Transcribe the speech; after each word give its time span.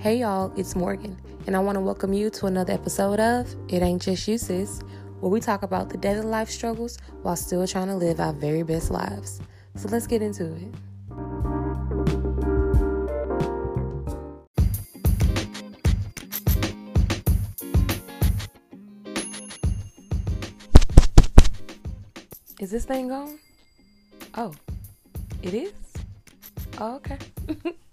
Hey 0.00 0.20
y'all, 0.20 0.50
it's 0.56 0.74
Morgan, 0.74 1.14
and 1.46 1.54
I 1.54 1.58
want 1.58 1.76
to 1.76 1.80
welcome 1.82 2.14
you 2.14 2.30
to 2.30 2.46
another 2.46 2.72
episode 2.72 3.20
of 3.20 3.54
It 3.68 3.82
Ain't 3.82 4.00
Just 4.00 4.26
You 4.26 4.38
Sis, 4.38 4.80
where 5.20 5.28
we 5.28 5.40
talk 5.40 5.62
about 5.62 5.90
the 5.90 5.98
daily 5.98 6.22
life 6.22 6.48
struggles 6.48 6.96
while 7.20 7.36
still 7.36 7.66
trying 7.66 7.88
to 7.88 7.96
live 7.96 8.18
our 8.18 8.32
very 8.32 8.62
best 8.62 8.90
lives. 8.90 9.42
So 9.76 9.90
let's 9.90 10.06
get 10.06 10.22
into 10.22 10.54
it. 10.54 10.74
Is 22.58 22.70
this 22.70 22.86
thing 22.86 23.12
on? 23.12 23.38
Oh, 24.34 24.54
it 25.42 25.52
is? 25.52 25.74
Oh, 26.78 26.94
okay. 26.94 27.18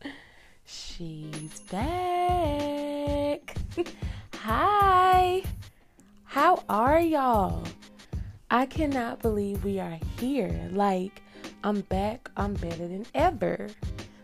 She's 0.97 1.59
back. 1.71 3.55
Hi. 4.33 5.43
How 6.23 6.63
are 6.67 6.99
y'all? 6.99 7.63
I 8.49 8.65
cannot 8.65 9.21
believe 9.21 9.63
we 9.63 9.79
are 9.79 9.99
here. 10.19 10.67
Like, 10.71 11.21
I'm 11.63 11.81
back. 11.81 12.31
I'm 12.35 12.55
better 12.55 12.87
than 12.87 13.05
ever. 13.13 13.67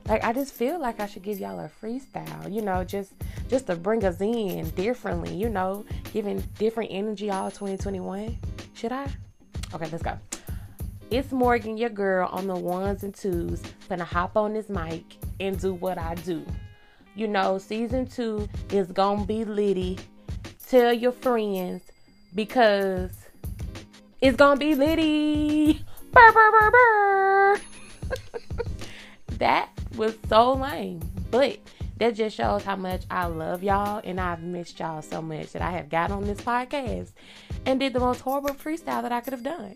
Like, 0.07 0.23
I 0.23 0.33
just 0.33 0.51
feel 0.55 0.79
like 0.79 0.99
I 0.99 1.05
should 1.05 1.21
give 1.21 1.39
y'all 1.39 1.59
a 1.59 1.69
freestyle, 1.69 2.51
you 2.51 2.63
know, 2.63 2.83
just 2.83 3.11
just 3.49 3.67
to 3.67 3.75
bring 3.75 4.03
us 4.03 4.19
in 4.19 4.67
differently, 4.71 5.35
you 5.35 5.49
know, 5.49 5.85
giving 6.11 6.39
different 6.57 6.89
energy 6.91 7.29
all 7.29 7.51
2021. 7.51 8.35
Should 8.73 8.93
I? 8.93 9.05
Okay, 9.75 9.87
let's 9.91 10.01
go. 10.01 10.17
It's 11.11 11.31
Morgan, 11.31 11.77
your 11.77 11.91
girl, 11.91 12.27
on 12.31 12.47
the 12.47 12.55
ones 12.55 13.03
and 13.03 13.13
twos, 13.13 13.61
gonna 13.89 14.03
hop 14.03 14.35
on 14.35 14.55
this 14.55 14.69
mic 14.69 15.03
and 15.39 15.59
do 15.59 15.75
what 15.75 15.99
I 15.99 16.15
do. 16.15 16.43
You 17.15 17.27
know, 17.27 17.57
season 17.57 18.07
two 18.07 18.47
is 18.71 18.91
gonna 18.91 19.25
be 19.25 19.45
litty. 19.45 19.99
Tell 20.67 20.91
your 20.91 21.11
friends 21.11 21.83
because 22.33 23.11
it's 24.19 24.35
gonna 24.35 24.59
be 24.59 24.73
litty. 24.73 25.85
Burr, 26.11 26.31
burr, 26.31 26.51
burr, 26.51 26.71
burr. 26.71 27.61
that 29.37 29.69
was 29.95 30.15
so 30.27 30.53
lame, 30.53 31.01
but 31.29 31.59
that 31.97 32.15
just 32.15 32.35
shows 32.35 32.63
how 32.63 32.75
much 32.75 33.03
I 33.11 33.27
love 33.27 33.63
y'all 33.63 34.01
and 34.03 34.19
I've 34.19 34.41
missed 34.41 34.79
y'all 34.79 35.01
so 35.01 35.21
much 35.21 35.51
that 35.51 35.61
I 35.61 35.71
have 35.71 35.89
got 35.89 36.11
on 36.11 36.23
this 36.23 36.41
podcast 36.41 37.11
and 37.65 37.79
did 37.79 37.93
the 37.93 37.99
most 37.99 38.21
horrible 38.21 38.55
freestyle 38.55 39.03
that 39.03 39.11
I 39.11 39.21
could 39.21 39.33
have 39.33 39.43
done. 39.43 39.75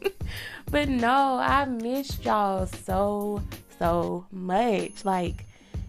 but 0.70 0.88
no, 0.88 1.38
I 1.38 1.64
missed 1.64 2.24
y'all 2.24 2.66
so, 2.66 3.42
so 3.78 4.26
much. 4.30 5.04
Like, 5.04 5.46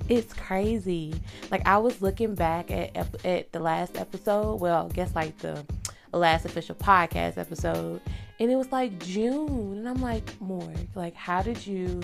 it's 0.10 0.34
crazy. 0.34 1.14
Like, 1.52 1.66
I 1.68 1.78
was 1.78 2.02
looking 2.02 2.36
back 2.36 2.72
at, 2.72 3.26
at 3.26 3.52
the 3.52 3.60
last 3.60 3.98
episode. 3.98 4.60
Well, 4.60 4.90
I 4.90 4.94
guess 4.94 5.16
like 5.16 5.38
the 5.38 5.64
last 6.12 6.46
official 6.46 6.76
podcast 6.76 7.38
episode. 7.38 8.02
And 8.40 8.52
it 8.52 8.56
was 8.56 8.72
like 8.72 8.98
June. 9.00 9.78
And 9.78 9.88
I'm 9.88 10.02
like, 10.02 10.40
more 10.42 10.74
like, 10.96 11.14
how 11.14 11.42
did 11.42 11.66
you 11.66 12.02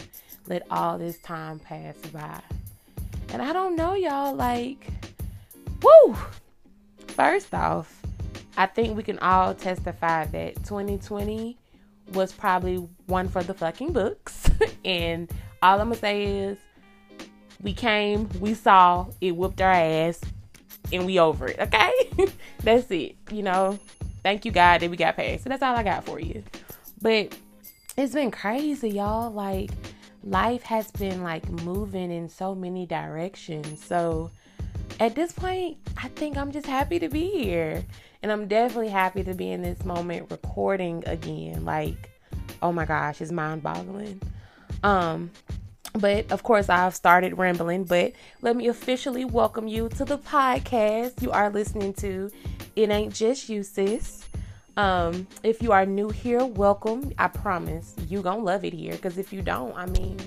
let 0.47 0.63
all 0.69 0.97
this 0.97 1.17
time 1.19 1.59
pass 1.59 1.97
by? 2.13 2.39
And 3.29 3.41
I 3.41 3.51
don't 3.51 3.75
know, 3.75 3.95
y'all. 3.95 4.35
Like, 4.35 4.87
woo! 5.81 6.15
First 7.07 7.53
off, 7.53 8.01
I 8.57 8.67
think 8.67 8.95
we 8.95 9.03
can 9.03 9.19
all 9.19 9.53
testify 9.53 10.25
that 10.25 10.55
2020 10.57 11.57
was 12.13 12.31
probably 12.31 12.87
one 13.07 13.27
for 13.27 13.41
the 13.41 13.53
fucking 13.53 13.93
books. 13.93 14.49
and 14.85 15.29
all 15.61 15.81
I'm 15.81 15.89
gonna 15.89 15.99
say 15.99 16.23
is 16.25 16.57
we 17.61 17.73
came, 17.73 18.29
we 18.39 18.53
saw, 18.53 19.07
it 19.21 19.35
whooped 19.35 19.61
our 19.61 19.71
ass, 19.71 20.21
and 20.91 21.05
we 21.05 21.19
over 21.19 21.47
it, 21.47 21.59
okay? 21.59 21.91
that's 22.63 22.89
it. 22.91 23.15
You 23.31 23.43
know, 23.43 23.79
thank 24.23 24.45
you 24.45 24.51
God 24.51 24.81
that 24.81 24.89
we 24.89 24.97
got 24.97 25.15
past. 25.15 25.43
So 25.43 25.49
that's 25.49 25.63
all 25.63 25.75
I 25.75 25.83
got 25.83 26.05
for 26.05 26.19
you. 26.19 26.43
But 27.01 27.37
it's 27.97 28.13
been 28.13 28.31
crazy, 28.31 28.89
y'all. 28.89 29.31
Like 29.31 29.71
life 30.23 30.63
has 30.63 30.91
been 30.91 31.23
like 31.23 31.47
moving 31.49 32.11
in 32.11 32.27
so 32.29 32.55
many 32.55 32.85
directions. 32.85 33.83
So 33.83 34.31
at 34.99 35.15
this 35.15 35.31
point, 35.31 35.77
I 35.97 36.07
think 36.09 36.37
I'm 36.37 36.51
just 36.51 36.67
happy 36.67 36.99
to 36.99 37.09
be 37.09 37.29
here. 37.29 37.83
And 38.23 38.31
I'm 38.31 38.47
definitely 38.47 38.89
happy 38.89 39.23
to 39.23 39.33
be 39.33 39.51
in 39.51 39.61
this 39.61 39.85
moment 39.85 40.31
recording 40.31 41.03
again. 41.05 41.63
Like, 41.63 42.09
oh 42.61 42.71
my 42.71 42.85
gosh, 42.85 43.21
it's 43.21 43.31
mind 43.31 43.61
boggling. 43.61 44.19
Um, 44.83 45.29
but 45.99 46.31
of 46.31 46.43
course, 46.43 46.69
I've 46.69 46.95
started 46.95 47.37
rambling. 47.37 47.85
But 47.85 48.13
let 48.41 48.55
me 48.55 48.67
officially 48.67 49.25
welcome 49.25 49.67
you 49.67 49.89
to 49.89 50.05
the 50.05 50.17
podcast. 50.17 51.21
You 51.21 51.31
are 51.31 51.49
listening 51.49 51.93
to 51.95 52.31
It 52.75 52.89
Ain't 52.89 53.13
Just 53.13 53.49
You, 53.49 53.63
Sis. 53.63 54.25
Um, 54.77 55.25
if 55.43 55.61
you 55.61 55.71
are 55.71 55.85
new 55.85 56.09
here, 56.09 56.45
welcome. 56.45 57.13
I 57.17 57.29
promise 57.29 57.95
you 58.09 58.21
gonna 58.21 58.43
love 58.43 58.65
it 58.65 58.73
here. 58.73 58.93
Because 58.93 59.17
if 59.17 59.31
you 59.31 59.41
don't, 59.41 59.75
I 59.75 59.85
mean, 59.85 60.19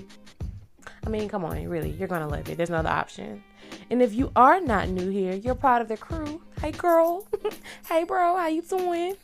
I 1.05 1.09
mean, 1.09 1.29
come 1.29 1.45
on, 1.45 1.67
really, 1.67 1.91
you're 1.91 2.07
gonna 2.07 2.27
love 2.27 2.49
it. 2.49 2.57
There's 2.57 2.71
no 2.71 2.77
other 2.77 2.89
option. 2.89 3.43
And 3.91 4.01
if 4.01 4.13
you 4.13 4.31
are 4.35 4.59
not 4.59 4.89
new 4.89 5.09
here, 5.09 5.33
you're 5.33 5.55
part 5.55 5.81
of 5.81 5.87
the 5.87 5.97
crew. 5.97 6.41
Hey, 6.61 6.71
girl. 6.71 7.27
hey, 7.87 8.03
bro. 8.03 8.37
How 8.37 8.47
you 8.47 8.63
doing? 8.63 9.15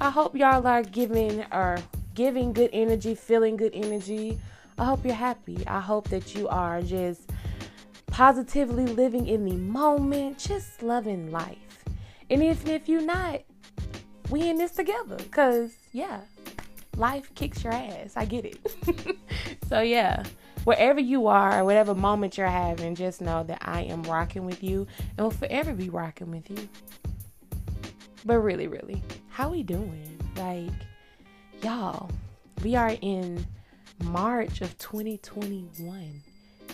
I 0.00 0.10
hope 0.10 0.34
y'all 0.34 0.66
are 0.66 0.82
giving 0.82 1.44
or 1.52 1.78
giving 2.14 2.52
good 2.52 2.70
energy, 2.72 3.14
feeling 3.14 3.56
good 3.56 3.72
energy. 3.74 4.38
I 4.78 4.84
hope 4.84 5.04
you're 5.04 5.14
happy. 5.14 5.64
I 5.66 5.80
hope 5.80 6.08
that 6.08 6.34
you 6.34 6.48
are 6.48 6.82
just 6.82 7.30
positively 8.06 8.86
living 8.86 9.26
in 9.26 9.44
the 9.44 9.56
moment, 9.56 10.38
just 10.38 10.82
loving 10.82 11.30
life. 11.30 11.84
And 12.30 12.42
even 12.42 12.68
if 12.68 12.88
you're 12.88 13.00
not, 13.00 13.40
we 14.30 14.48
in 14.48 14.56
this 14.56 14.72
together. 14.72 15.16
Cause 15.30 15.72
yeah, 15.92 16.20
life 16.96 17.34
kicks 17.34 17.64
your 17.64 17.72
ass. 17.72 18.14
I 18.16 18.24
get 18.24 18.44
it. 18.44 19.16
so 19.68 19.80
yeah 19.80 20.22
wherever 20.68 21.00
you 21.00 21.28
are, 21.28 21.64
whatever 21.64 21.94
moment 21.94 22.36
you're 22.36 22.46
having, 22.46 22.94
just 22.94 23.22
know 23.22 23.42
that 23.42 23.56
I 23.62 23.84
am 23.84 24.02
rocking 24.02 24.44
with 24.44 24.62
you 24.62 24.86
and 25.16 25.24
will 25.24 25.30
forever 25.30 25.72
be 25.72 25.88
rocking 25.88 26.30
with 26.30 26.50
you. 26.50 26.68
But 28.26 28.40
really, 28.40 28.66
really, 28.66 29.02
how 29.28 29.48
we 29.48 29.62
doing? 29.62 30.20
Like, 30.36 30.70
y'all, 31.62 32.10
we 32.62 32.76
are 32.76 32.94
in 33.00 33.46
March 34.04 34.60
of 34.60 34.76
2021. 34.78 36.22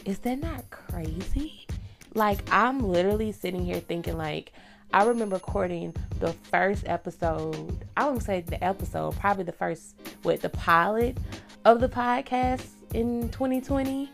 Is 0.05 0.19
that 0.21 0.39
not 0.41 0.69
crazy? 0.71 1.67
Like, 2.15 2.41
I'm 2.53 2.81
literally 2.81 3.33
sitting 3.33 3.65
here 3.65 3.81
thinking, 3.81 4.17
like, 4.17 4.53
I 4.93 5.05
remember 5.05 5.37
recording 5.37 5.95
the 6.21 6.33
first 6.51 6.85
episode. 6.87 7.85
I 7.97 8.05
wouldn't 8.05 8.23
say 8.23 8.43
the 8.43 8.63
episode, 8.63 9.19
probably 9.19 9.45
the 9.45 9.53
first, 9.53 9.97
with 10.23 10.43
the 10.43 10.51
pilot 10.51 11.19
of 11.65 11.81
the 11.81 11.89
podcast 11.89 12.67
in 12.93 13.29
2020 13.31 14.11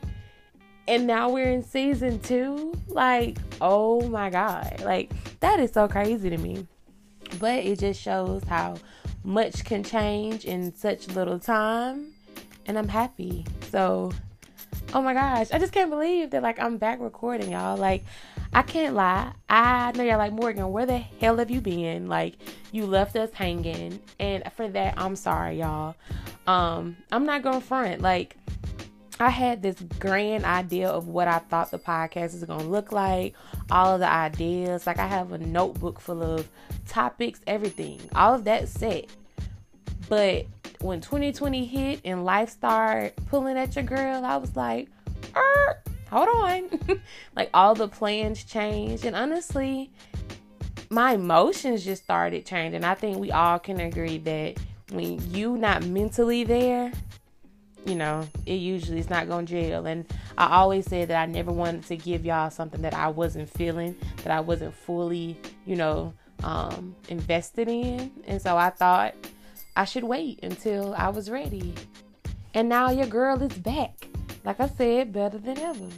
and 0.88 1.06
now 1.06 1.28
we're 1.28 1.50
in 1.50 1.62
season 1.62 2.18
two 2.20 2.72
like 2.88 3.38
oh 3.60 4.00
my 4.08 4.30
god 4.30 4.80
like 4.84 5.12
that 5.40 5.60
is 5.60 5.70
so 5.70 5.86
crazy 5.86 6.30
to 6.30 6.38
me 6.38 6.66
but 7.38 7.64
it 7.64 7.78
just 7.78 8.00
shows 8.00 8.42
how 8.44 8.74
much 9.22 9.64
can 9.64 9.84
change 9.84 10.44
in 10.44 10.74
such 10.74 11.08
little 11.08 11.38
time 11.38 12.12
and 12.70 12.78
i'm 12.78 12.88
happy. 12.88 13.44
So 13.70 14.12
oh 14.94 15.02
my 15.02 15.12
gosh. 15.12 15.48
I 15.52 15.58
just 15.58 15.72
can't 15.72 15.90
believe 15.90 16.30
that 16.30 16.42
like 16.42 16.58
i'm 16.60 16.78
back 16.78 17.00
recording 17.00 17.50
y'all. 17.50 17.76
Like 17.76 18.04
i 18.52 18.62
can't 18.62 18.94
lie. 18.94 19.32
I 19.48 19.92
know 19.92 20.04
y'all 20.04 20.18
like 20.18 20.32
morgan. 20.32 20.70
Where 20.70 20.86
the 20.86 20.98
hell 20.98 21.36
have 21.38 21.50
you 21.50 21.60
been? 21.60 22.06
Like 22.06 22.36
you 22.70 22.86
left 22.86 23.16
us 23.16 23.30
hanging. 23.32 24.00
And 24.20 24.44
for 24.56 24.68
that 24.68 24.94
i'm 24.96 25.16
sorry 25.16 25.58
y'all. 25.58 25.96
Um 26.46 26.96
i'm 27.10 27.26
not 27.26 27.42
gonna 27.42 27.60
front. 27.60 28.00
Like 28.00 28.36
I 29.18 29.28
had 29.28 29.62
this 29.62 29.76
grand 29.98 30.44
idea 30.44 30.88
of 30.88 31.08
what 31.08 31.28
I 31.28 31.40
thought 31.40 31.72
the 31.72 31.78
podcast 31.78 32.34
is 32.34 32.44
going 32.44 32.60
to 32.60 32.66
look 32.66 32.90
like, 32.90 33.34
all 33.70 33.92
of 33.92 34.00
the 34.00 34.08
ideas. 34.08 34.86
Like, 34.86 34.98
I 34.98 35.06
have 35.06 35.32
a 35.32 35.38
notebook 35.38 36.00
full 36.00 36.22
of 36.22 36.48
topics, 36.88 37.38
everything, 37.46 38.00
all 38.14 38.32
of 38.32 38.44
that 38.44 38.66
set. 38.68 39.10
But 40.08 40.46
when 40.82 41.00
2020 41.00 41.64
hit 41.64 42.00
and 42.04 42.24
life 42.24 42.50
started 42.50 43.14
pulling 43.26 43.56
at 43.56 43.74
your 43.76 43.84
girl, 43.84 44.24
I 44.24 44.36
was 44.36 44.56
like, 44.56 44.88
er, 45.36 45.82
hold 46.10 46.28
on. 46.28 47.00
like, 47.36 47.50
all 47.54 47.74
the 47.74 47.88
plans 47.88 48.44
changed. 48.44 49.04
And 49.04 49.14
honestly, 49.14 49.90
my 50.88 51.14
emotions 51.14 51.84
just 51.84 52.02
started 52.02 52.46
changing. 52.46 52.84
I 52.84 52.94
think 52.94 53.18
we 53.18 53.30
all 53.30 53.58
can 53.58 53.80
agree 53.80 54.18
that 54.18 54.58
when 54.90 55.20
you 55.32 55.56
not 55.56 55.84
mentally 55.84 56.44
there, 56.44 56.92
you 57.86 57.94
know, 57.94 58.26
it 58.46 58.54
usually 58.54 58.98
is 58.98 59.08
not 59.08 59.28
going 59.28 59.46
to 59.46 59.52
jail. 59.52 59.86
And 59.86 60.04
I 60.36 60.56
always 60.56 60.86
said 60.86 61.08
that 61.08 61.22
I 61.22 61.26
never 61.26 61.52
wanted 61.52 61.86
to 61.86 61.96
give 61.96 62.24
y'all 62.24 62.50
something 62.50 62.82
that 62.82 62.94
I 62.94 63.08
wasn't 63.08 63.48
feeling, 63.48 63.96
that 64.24 64.30
I 64.30 64.40
wasn't 64.40 64.74
fully, 64.74 65.38
you 65.64 65.76
know, 65.76 66.12
um, 66.42 66.94
invested 67.08 67.68
in. 67.68 68.10
And 68.26 68.40
so 68.40 68.56
I 68.56 68.70
thought 68.70 69.14
I 69.80 69.84
should 69.84 70.04
wait 70.04 70.40
until 70.42 70.92
I 70.92 71.08
was 71.08 71.30
ready. 71.30 71.72
And 72.52 72.68
now 72.68 72.90
your 72.90 73.06
girl 73.06 73.42
is 73.42 73.56
back. 73.56 74.08
Like 74.44 74.60
I 74.60 74.68
said, 74.68 75.10
better 75.10 75.38
than 75.38 75.58
ever. 75.58 75.88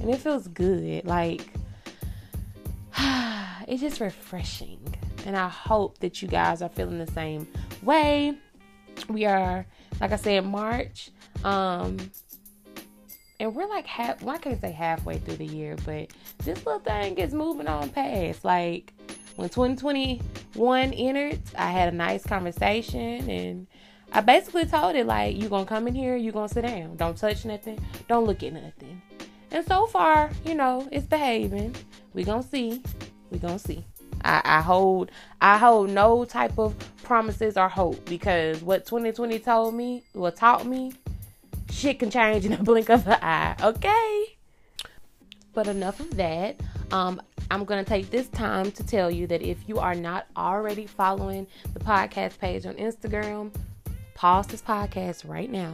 and 0.00 0.10
it 0.10 0.18
feels 0.18 0.46
good. 0.46 1.04
Like 1.04 1.40
it's 3.66 3.80
just 3.80 4.00
refreshing. 4.00 4.78
And 5.26 5.36
I 5.36 5.48
hope 5.48 5.98
that 5.98 6.22
you 6.22 6.28
guys 6.28 6.62
are 6.62 6.68
feeling 6.68 6.98
the 6.98 7.10
same 7.10 7.48
way. 7.82 8.38
We 9.08 9.24
are, 9.24 9.66
like 10.00 10.12
I 10.12 10.16
said, 10.16 10.46
March. 10.46 11.10
Um, 11.42 11.96
and 13.40 13.52
we're 13.56 13.66
like 13.66 13.86
half 13.86 14.22
well, 14.22 14.36
I 14.36 14.38
can't 14.38 14.60
say 14.60 14.70
halfway 14.70 15.18
through 15.18 15.38
the 15.38 15.46
year, 15.46 15.74
but 15.84 16.12
this 16.44 16.64
little 16.64 16.78
thing 16.78 17.18
is 17.18 17.34
moving 17.34 17.66
on 17.66 17.88
past. 17.88 18.44
Like 18.44 18.92
when 19.40 19.48
2021 19.48 20.92
entered, 20.92 21.40
I 21.56 21.70
had 21.70 21.92
a 21.92 21.96
nice 21.96 22.22
conversation 22.22 23.30
and 23.30 23.66
I 24.12 24.20
basically 24.20 24.66
told 24.66 24.96
it 24.96 25.06
like 25.06 25.40
you're 25.40 25.48
gonna 25.48 25.64
come 25.64 25.88
in 25.88 25.94
here, 25.94 26.14
you're 26.14 26.32
gonna 26.32 26.48
sit 26.48 26.62
down. 26.62 26.96
Don't 26.96 27.16
touch 27.16 27.46
nothing, 27.46 27.78
don't 28.06 28.26
look 28.26 28.42
at 28.42 28.52
nothing. 28.52 29.00
And 29.50 29.66
so 29.66 29.86
far, 29.86 30.30
you 30.44 30.54
know, 30.54 30.86
it's 30.92 31.06
behaving. 31.06 31.74
We 32.12 32.22
gonna 32.22 32.42
see. 32.42 32.82
We 33.30 33.38
gonna 33.38 33.58
see. 33.58 33.82
I, 34.22 34.42
I 34.44 34.60
hold 34.60 35.10
I 35.40 35.56
hold 35.56 35.88
no 35.88 36.26
type 36.26 36.58
of 36.58 36.74
promises 37.02 37.56
or 37.56 37.70
hope 37.70 38.04
because 38.04 38.60
what 38.60 38.84
2020 38.84 39.38
told 39.38 39.74
me, 39.74 40.02
what 40.12 40.36
taught 40.36 40.66
me, 40.66 40.92
shit 41.70 41.98
can 41.98 42.10
change 42.10 42.44
in 42.44 42.52
a 42.52 42.58
blink 42.62 42.90
of 42.90 43.06
an 43.06 43.18
eye, 43.22 43.56
okay? 43.62 44.36
But 45.54 45.66
enough 45.66 45.98
of 45.98 46.14
that. 46.18 46.60
Um, 46.92 47.22
I'm 47.50 47.64
going 47.64 47.84
to 47.84 47.88
take 47.88 48.10
this 48.10 48.28
time 48.28 48.70
to 48.72 48.84
tell 48.86 49.10
you 49.10 49.26
that 49.26 49.42
if 49.42 49.68
you 49.68 49.78
are 49.78 49.94
not 49.94 50.26
already 50.36 50.86
following 50.86 51.46
the 51.74 51.80
podcast 51.80 52.38
page 52.38 52.64
on 52.64 52.74
Instagram, 52.74 53.52
pause 54.14 54.46
this 54.46 54.62
podcast 54.62 55.28
right 55.28 55.50
now. 55.50 55.72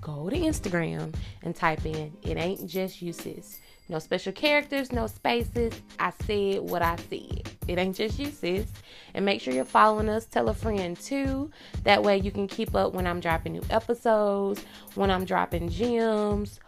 Go 0.00 0.28
to 0.28 0.36
Instagram 0.36 1.14
and 1.42 1.54
type 1.54 1.86
in 1.86 2.12
It 2.22 2.36
Ain't 2.36 2.66
Just 2.66 3.00
You 3.00 3.12
Sis. 3.12 3.60
No 3.88 3.98
special 3.98 4.32
characters, 4.32 4.92
no 4.92 5.06
spaces. 5.06 5.74
I 5.98 6.10
said 6.26 6.62
what 6.62 6.80
I 6.80 6.96
said. 6.96 7.48
It 7.68 7.78
ain't 7.78 7.94
just 7.94 8.18
you, 8.18 8.30
sis. 8.30 8.66
And 9.12 9.26
make 9.26 9.42
sure 9.42 9.52
you're 9.52 9.66
following 9.66 10.08
us. 10.08 10.24
Tell 10.24 10.48
a 10.48 10.54
friend 10.54 10.98
too. 10.98 11.50
That 11.82 12.02
way 12.02 12.16
you 12.16 12.30
can 12.30 12.48
keep 12.48 12.74
up 12.74 12.94
when 12.94 13.06
I'm 13.06 13.20
dropping 13.20 13.52
new 13.52 13.62
episodes, 13.68 14.64
when 14.94 15.10
I'm 15.10 15.26
dropping 15.26 15.68
gems, 15.68 16.60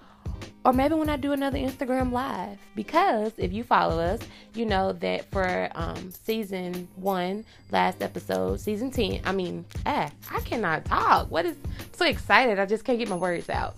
or 0.65 0.73
maybe 0.73 0.95
when 0.95 1.09
I 1.09 1.17
do 1.17 1.33
another 1.33 1.59
Instagram 1.59 2.13
live. 2.13 2.59
Because 2.75 3.33
if 3.37 3.53
you 3.53 3.63
follow 3.63 4.01
us, 4.01 4.21
you 4.55 4.67
know 4.67 4.93
that 4.95 5.31
for 5.31 5.69
um, 5.75 6.11
season 6.11 6.89
one, 6.97 7.45
last 7.71 8.03
episode, 8.03 8.61
season 8.61 8.91
10, 8.91 9.21
I 9.25 9.33
mean, 9.33 9.65
ah, 9.87 10.11
I 10.31 10.41
cannot 10.41 10.85
talk. 10.85 11.31
What 11.31 11.47
is, 11.47 11.57
I'm 11.65 11.93
so 11.93 12.07
excited. 12.07 12.59
I 12.59 12.67
just 12.67 12.85
can't 12.85 12.99
get 12.99 13.09
my 13.09 13.17
words 13.17 13.49
out 13.49 13.77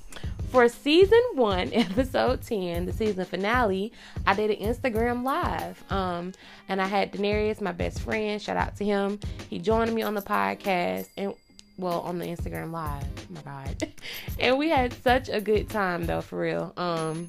for 0.51 0.69
season 0.69 1.23
one, 1.35 1.71
episode 1.75 2.43
10, 2.43 2.87
the 2.87 2.93
season 2.93 3.25
finale, 3.25 3.93
I 4.27 4.35
did 4.35 4.51
an 4.51 4.57
Instagram 4.57 5.23
live. 5.23 5.83
Um, 5.91 6.33
and 6.69 6.81
I 6.81 6.87
had 6.87 7.13
Denarius, 7.13 7.61
my 7.61 7.73
best 7.73 8.01
friend, 8.01 8.41
shout 8.41 8.57
out 8.57 8.77
to 8.77 8.85
him. 8.85 9.21
He 9.51 9.59
joined 9.59 9.95
me 9.95 10.03
on 10.03 10.15
the 10.15 10.23
podcast 10.23 11.09
and 11.17 11.35
well 11.79 12.01
on 12.01 12.19
the 12.19 12.27
Instagram 12.27 12.73
live. 12.73 13.05
Oh 13.05 13.35
my 13.35 13.41
god. 13.43 13.93
and 14.39 14.59
we 14.59 14.69
had 14.69 14.93
such 15.03 15.29
a 15.29 15.41
good 15.41 15.69
time 15.69 16.07
though, 16.07 16.21
for 16.21 16.41
real. 16.41 16.73
Um 16.77 17.29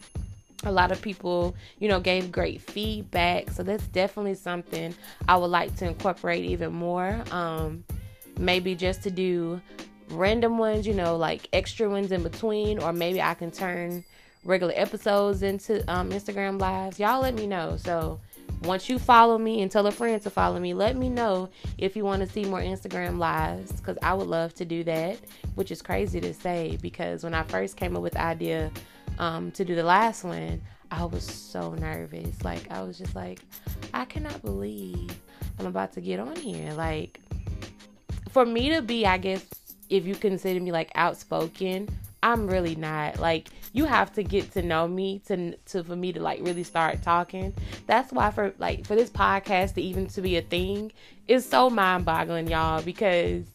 a 0.63 0.71
lot 0.71 0.91
of 0.91 1.01
people, 1.01 1.55
you 1.79 1.87
know, 1.87 2.01
gave 2.01 2.31
great 2.31 2.59
feedback. 2.59 3.49
So 3.51 3.63
that's 3.63 3.87
definitely 3.87 4.35
something 4.35 4.93
I 5.27 5.37
would 5.37 5.51
like 5.51 5.75
to 5.77 5.87
incorporate 5.87 6.43
even 6.45 6.73
more. 6.73 7.23
Um 7.31 7.83
maybe 8.37 8.75
just 8.75 9.03
to 9.03 9.11
do 9.11 9.61
random 10.09 10.57
ones, 10.57 10.87
you 10.87 10.93
know, 10.93 11.15
like 11.15 11.47
extra 11.53 11.89
ones 11.89 12.11
in 12.11 12.23
between, 12.23 12.79
or 12.79 12.91
maybe 12.91 13.21
I 13.21 13.33
can 13.33 13.51
turn 13.51 14.03
regular 14.43 14.73
episodes 14.75 15.43
into 15.43 15.83
um, 15.91 16.11
Instagram 16.11 16.59
lives. 16.59 16.99
Y'all 16.99 17.21
let 17.21 17.35
me 17.35 17.45
know. 17.45 17.77
So 17.77 18.19
once 18.63 18.89
you 18.89 18.99
follow 18.99 19.37
me 19.37 19.61
and 19.61 19.71
tell 19.71 19.87
a 19.87 19.91
friend 19.91 20.21
to 20.21 20.29
follow 20.29 20.59
me, 20.59 20.73
let 20.73 20.95
me 20.95 21.09
know 21.09 21.49
if 21.77 21.95
you 21.95 22.03
want 22.03 22.21
to 22.21 22.27
see 22.27 22.43
more 22.43 22.59
Instagram 22.59 23.17
lives 23.17 23.71
because 23.73 23.97
I 24.01 24.13
would 24.13 24.27
love 24.27 24.53
to 24.55 24.65
do 24.65 24.83
that, 24.83 25.17
which 25.55 25.71
is 25.71 25.81
crazy 25.81 26.19
to 26.21 26.33
say 26.33 26.77
because 26.81 27.23
when 27.23 27.33
I 27.33 27.43
first 27.43 27.77
came 27.77 27.95
up 27.95 28.01
with 28.01 28.13
the 28.13 28.21
idea 28.21 28.71
um, 29.17 29.51
to 29.51 29.63
do 29.63 29.75
the 29.75 29.83
last 29.83 30.23
one, 30.23 30.61
I 30.91 31.05
was 31.05 31.23
so 31.23 31.73
nervous. 31.75 32.43
Like, 32.43 32.69
I 32.71 32.81
was 32.81 32.97
just 32.97 33.15
like, 33.15 33.41
I 33.93 34.05
cannot 34.05 34.41
believe 34.41 35.09
I'm 35.59 35.67
about 35.67 35.93
to 35.93 36.01
get 36.01 36.19
on 36.19 36.35
here. 36.35 36.73
Like, 36.73 37.19
for 38.29 38.45
me 38.45 38.69
to 38.69 38.81
be, 38.81 39.05
I 39.05 39.17
guess, 39.17 39.45
if 39.89 40.05
you 40.05 40.15
consider 40.15 40.59
me 40.59 40.71
like 40.71 40.91
outspoken, 40.95 41.89
I'm 42.21 42.47
really 42.47 42.75
not. 42.75 43.19
Like 43.19 43.49
you 43.73 43.85
have 43.85 44.11
to 44.13 44.23
get 44.23 44.51
to 44.53 44.61
know 44.61 44.87
me 44.87 45.19
to 45.27 45.55
to 45.57 45.83
for 45.83 45.95
me 45.95 46.11
to 46.13 46.19
like 46.19 46.39
really 46.41 46.63
start 46.63 47.01
talking. 47.01 47.53
That's 47.87 48.11
why 48.11 48.31
for 48.31 48.53
like 48.57 48.85
for 48.85 48.95
this 48.95 49.09
podcast 49.09 49.75
to 49.75 49.81
even 49.81 50.07
to 50.07 50.21
be 50.21 50.37
a 50.37 50.41
thing 50.41 50.91
is 51.27 51.47
so 51.47 51.69
mind-boggling, 51.69 52.47
y'all, 52.47 52.81
because 52.81 53.45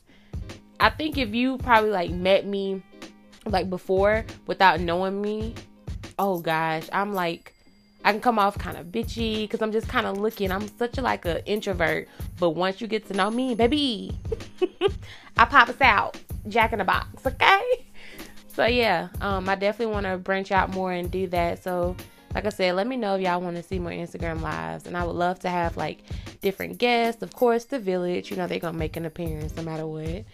I 0.78 0.90
think 0.90 1.18
if 1.18 1.34
you 1.34 1.58
probably 1.58 1.90
like 1.90 2.10
met 2.10 2.46
me 2.46 2.82
like 3.46 3.68
before 3.68 4.24
without 4.46 4.80
knowing 4.80 5.20
me, 5.20 5.54
oh 6.18 6.38
gosh, 6.40 6.88
I'm 6.92 7.12
like 7.12 7.54
I 8.04 8.12
can 8.12 8.20
come 8.20 8.38
off 8.38 8.58
kind 8.58 8.76
of 8.76 8.88
bitchy 8.88 9.42
because 9.42 9.62
I'm 9.62 9.72
just 9.72 9.88
kind 9.88 10.06
of 10.06 10.18
looking. 10.18 10.52
I'm 10.52 10.68
such 10.76 10.98
a 10.98 11.02
like 11.02 11.24
an 11.24 11.38
introvert, 11.46 12.06
but 12.38 12.50
once 12.50 12.80
you 12.80 12.86
get 12.86 13.06
to 13.08 13.14
know 13.14 13.30
me, 13.30 13.54
baby, 13.54 14.16
I 15.38 15.46
pop 15.46 15.70
us 15.70 15.80
out, 15.80 16.18
Jack 16.46 16.72
in 16.72 16.80
the 16.80 16.84
Box, 16.84 17.26
okay? 17.26 17.83
So 18.54 18.66
yeah, 18.66 19.08
um, 19.20 19.48
I 19.48 19.56
definitely 19.56 19.92
want 19.92 20.06
to 20.06 20.16
branch 20.16 20.52
out 20.52 20.70
more 20.70 20.92
and 20.92 21.10
do 21.10 21.26
that. 21.28 21.62
So 21.62 21.96
like 22.34 22.46
I 22.46 22.50
said, 22.50 22.74
let 22.74 22.86
me 22.86 22.96
know 22.96 23.16
if 23.16 23.22
y'all 23.22 23.40
want 23.40 23.56
to 23.56 23.62
see 23.62 23.78
more 23.78 23.90
Instagram 23.90 24.40
lives, 24.40 24.86
and 24.86 24.96
I 24.96 25.04
would 25.04 25.16
love 25.16 25.38
to 25.40 25.48
have 25.48 25.76
like 25.76 26.00
different 26.40 26.78
guests. 26.78 27.22
Of 27.22 27.32
course, 27.32 27.64
the 27.64 27.78
village, 27.78 28.30
you 28.30 28.36
know, 28.36 28.46
they're 28.46 28.58
gonna 28.58 28.78
make 28.78 28.96
an 28.96 29.06
appearance 29.06 29.56
no 29.56 29.62
matter 29.62 29.86
what, 29.86 30.24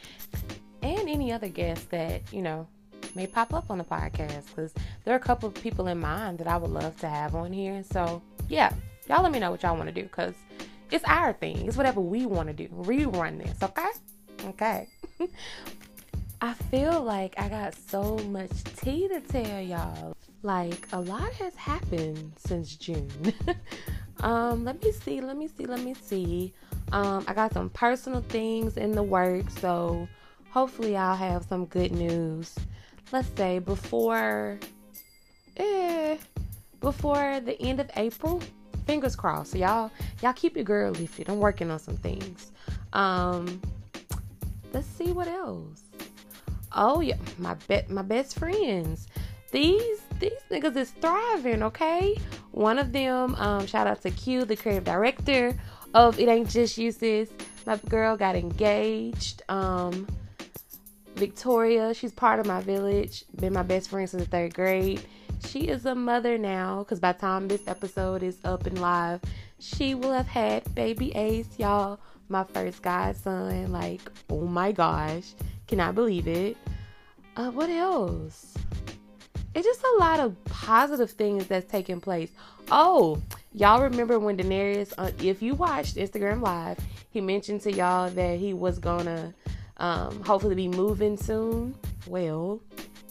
and 0.83 1.09
any 1.09 1.33
other 1.33 1.49
guests 1.49 1.87
that 1.87 2.23
you 2.33 2.43
know 2.43 2.67
may 3.15 3.27
pop 3.27 3.55
up 3.55 3.71
on 3.71 3.79
the 3.79 3.85
podcast 3.85 4.47
because 4.47 4.73
there 5.05 5.15
are 5.15 5.19
a 5.19 5.21
couple 5.21 5.49
of 5.49 5.55
people 5.55 5.89
in 5.89 5.99
mind 5.99 6.39
that 6.39 6.47
I 6.47 6.57
would 6.57 6.71
love 6.71 6.99
to 7.01 7.09
have 7.09 7.35
on 7.35 7.53
here. 7.53 7.83
So, 7.91 8.23
yeah, 8.49 8.73
y'all 9.09 9.23
let 9.23 9.33
me 9.33 9.39
know 9.39 9.51
what 9.51 9.63
y'all 9.63 9.77
want 9.77 9.89
to 9.89 9.95
do 9.95 10.03
because 10.03 10.35
it's 10.91 11.05
our 11.05 11.33
thing. 11.33 11.67
It's 11.67 11.77
whatever 11.77 12.01
we 12.01 12.27
want 12.27 12.49
to 12.49 12.55
do. 12.55 12.69
Rerun 12.69 13.43
this, 13.43 13.63
okay? 13.63 13.91
Okay. 14.47 14.89
I 16.43 16.55
feel 16.55 17.03
like 17.03 17.35
I 17.39 17.49
got 17.49 17.75
so 17.75 18.17
much 18.31 18.51
tea 18.77 19.09
to 19.09 19.21
tell 19.21 19.61
y'all. 19.61 20.17
Like 20.43 20.89
a 20.93 21.01
lot 21.01 21.31
has 21.35 21.55
happened 21.55 22.33
since 22.37 22.77
June. 22.77 23.11
um, 24.21 24.65
let 24.65 24.83
me 24.83 24.91
see, 24.93 25.21
let 25.21 25.37
me 25.37 25.49
see, 25.49 25.67
let 25.67 25.81
me 25.81 25.95
see. 25.95 26.55
Um, 26.93 27.25
I 27.29 27.35
got 27.35 27.53
some 27.53 27.69
personal 27.71 28.23
things 28.23 28.79
in 28.79 28.93
the 28.93 29.03
works, 29.03 29.55
so 29.59 30.09
hopefully 30.51 30.97
I'll 30.97 31.15
have 31.17 31.45
some 31.45 31.67
good 31.67 31.93
news 31.93 32.57
let's 33.13 33.29
say 33.37 33.59
before 33.59 34.59
eh, 35.57 36.17
before 36.81 37.41
the 37.41 37.61
end 37.61 37.81
of 37.81 37.91
April. 37.97 38.43
Fingers 38.87 39.15
crossed. 39.15 39.53
So 39.53 39.59
y'all 39.59 39.91
y'all 40.23 40.33
keep 40.33 40.57
your 40.57 40.65
girl 40.65 40.93
lifted. 40.93 41.29
I'm 41.29 41.39
working 41.39 41.71
on 41.71 41.79
some 41.79 41.97
things. 41.97 42.53
Um 42.93 43.61
let's 44.73 44.87
see 44.87 45.13
what 45.13 45.29
else. 45.29 45.83
Oh 46.73 47.01
yeah, 47.01 47.17
my 47.39 47.55
bet 47.69 47.91
my 47.91 48.03
best 48.03 48.39
friends. 48.39 49.09
These 49.53 50.01
these 50.21 50.33
niggas 50.51 50.77
is 50.77 50.91
thriving, 50.91 51.63
okay? 51.63 52.17
One 52.53 52.79
of 52.79 52.93
them, 52.93 53.35
um, 53.37 53.67
shout 53.67 53.87
out 53.87 54.03
to 54.03 54.11
Q, 54.11 54.45
the 54.45 54.57
creative 54.57 54.85
director 54.85 55.55
of 55.95 56.21
It 56.21 56.29
Ain't 56.29 56.51
Just 56.51 56.79
You 56.79 56.93
Sis. 56.93 57.31
My 57.67 57.77
girl 57.89 58.17
got 58.17 58.37
engaged. 58.37 59.43
Um, 59.49 60.07
Victoria, 61.17 61.93
she's 61.95 62.13
part 62.13 62.39
of 62.39 62.47
my 62.47 62.61
village, 62.61 63.25
been 63.37 63.53
my 63.53 63.63
best 63.63 63.91
friend 63.91 64.09
since 64.09 64.23
the 64.25 64.29
third 64.29 64.55
grade. 64.55 65.03
She 65.47 65.69
is 65.69 65.87
a 65.87 65.95
mother 65.95 66.39
now 66.39 66.81
because 66.81 67.01
by 67.01 67.13
the 67.13 67.19
time 67.19 67.49
this 67.49 67.67
episode 67.67 68.23
is 68.23 68.39
up 68.45 68.67
and 68.67 68.81
live, 68.81 69.21
she 69.59 69.95
will 69.95 70.13
have 70.13 70.29
had 70.29 70.75
baby 70.75 71.13
Ace, 71.17 71.49
y'all. 71.59 71.99
My 72.29 72.45
first 72.45 72.83
godson. 72.83 73.73
Like, 73.73 74.03
oh 74.29 74.47
my 74.47 74.73
gosh. 74.73 75.35
Cannot 75.71 75.95
believe 75.95 76.27
it. 76.27 76.57
Uh, 77.37 77.53
what 77.53 77.71
else? 77.71 78.57
It's 79.55 79.65
just 79.65 79.85
a 79.85 79.97
lot 80.01 80.19
of 80.19 80.35
positive 80.47 81.13
things 81.13 81.47
that's 81.47 81.71
taking 81.71 82.01
place. 82.01 82.33
Oh, 82.73 83.23
y'all 83.55 83.81
remember 83.81 84.19
when 84.19 84.37
Denarius, 84.37 84.93
uh, 84.99 85.13
if 85.23 85.41
you 85.41 85.55
watched 85.55 85.95
Instagram 85.95 86.43
Live, 86.43 86.77
he 87.11 87.21
mentioned 87.21 87.61
to 87.61 87.73
y'all 87.73 88.11
that 88.11 88.41
he 88.41 88.53
was 88.53 88.81
gonna 88.81 89.33
um, 89.77 90.21
hopefully 90.25 90.57
be 90.57 90.67
moving 90.67 91.17
soon. 91.17 91.77
Well, 92.09 92.61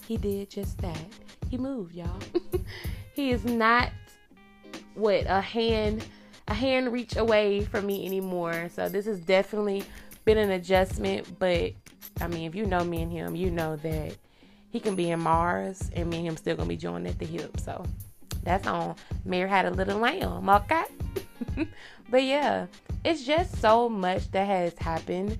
he 0.06 0.18
did 0.18 0.50
just 0.50 0.76
that. 0.82 1.06
He 1.48 1.56
moved, 1.56 1.94
y'all. 1.94 2.20
he 3.14 3.30
is 3.30 3.42
not 3.46 3.90
what 4.92 5.24
a 5.26 5.40
hand 5.40 6.04
a 6.46 6.52
hand 6.52 6.92
reach 6.92 7.16
away 7.16 7.64
from 7.64 7.86
me 7.86 8.04
anymore. 8.04 8.68
So 8.74 8.90
this 8.90 9.06
has 9.06 9.18
definitely 9.20 9.82
been 10.26 10.36
an 10.36 10.50
adjustment, 10.50 11.38
but 11.38 11.72
I 12.20 12.28
mean, 12.28 12.48
if 12.48 12.54
you 12.54 12.66
know 12.66 12.84
me 12.84 13.02
and 13.02 13.12
him, 13.12 13.34
you 13.34 13.50
know 13.50 13.76
that 13.76 14.16
he 14.70 14.80
can 14.80 14.94
be 14.94 15.10
in 15.10 15.20
Mars 15.20 15.90
and 15.94 16.08
me 16.08 16.18
and 16.18 16.28
him 16.28 16.36
still 16.36 16.56
gonna 16.56 16.68
be 16.68 16.76
joined 16.76 17.06
at 17.06 17.18
the 17.18 17.26
hip. 17.26 17.58
So 17.60 17.84
That's 18.42 18.66
on 18.66 18.96
Mary 19.24 19.48
Had 19.48 19.66
a 19.66 19.70
Little 19.70 19.98
Lamb, 19.98 20.48
okay? 20.48 20.84
but 22.10 22.22
yeah, 22.22 22.66
it's 23.04 23.24
just 23.24 23.60
so 23.60 23.88
much 23.88 24.30
that 24.30 24.46
has 24.46 24.76
happened. 24.78 25.38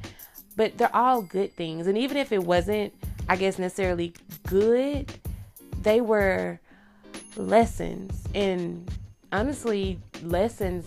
But 0.56 0.76
they're 0.76 0.94
all 0.94 1.22
good 1.22 1.54
things. 1.54 1.86
And 1.86 1.96
even 1.96 2.16
if 2.16 2.32
it 2.32 2.42
wasn't, 2.42 2.92
I 3.28 3.36
guess, 3.36 3.58
necessarily 3.58 4.12
good, 4.46 5.10
they 5.82 6.00
were 6.00 6.60
lessons. 7.36 8.24
And 8.34 8.90
honestly, 9.32 9.98
lessons 10.22 10.86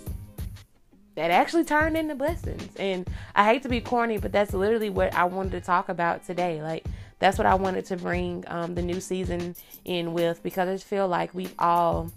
that 1.16 1.32
actually 1.32 1.64
turned 1.64 1.96
into 1.96 2.16
blessings. 2.16 2.70
And 2.78 3.08
I 3.36 3.46
hate 3.46 3.64
to 3.64 3.70
be 3.70 3.82
corny, 3.82 4.18
but 4.18 4.32
that's 4.32 4.54
literally 4.54 4.90
what 4.90 5.14
I 5.14 5.26
wanted 5.26 5.52
to 5.52 5.62
talk 5.62 5.90
about 5.90 6.26
today. 6.26 6.62
Like, 6.62 6.86
that's 7.20 7.38
what 7.38 7.48
I 7.48 7.56
wanted 7.56 7.86
to 7.86 7.98
bring 7.98 8.44
um, 8.48 8.76
the 8.76 8.82
new 8.82 9.00
season 9.00 9.56
in 9.86 10.14
with 10.14 10.42
because 10.44 10.68
I 10.68 10.78
feel 10.84 11.08
like 11.08 11.34
we've 11.34 11.54
all 11.60 12.12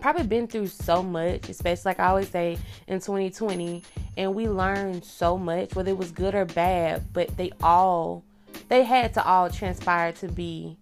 probably 0.00 0.26
been 0.26 0.46
through 0.46 0.66
so 0.66 1.02
much, 1.02 1.48
especially 1.48 1.90
like 1.90 2.00
I 2.00 2.08
always 2.08 2.28
say 2.28 2.58
in 2.86 2.98
2020, 2.98 3.82
and 4.16 4.34
we 4.34 4.48
learned 4.48 5.04
so 5.04 5.38
much, 5.38 5.74
whether 5.74 5.90
it 5.90 5.96
was 5.96 6.10
good 6.10 6.34
or 6.34 6.44
bad, 6.44 7.12
but 7.12 7.34
they 7.36 7.52
all, 7.62 8.24
they 8.68 8.82
had 8.82 9.14
to 9.14 9.24
all 9.24 9.48
transpire 9.48 10.12
to 10.12 10.28
be 10.28 10.76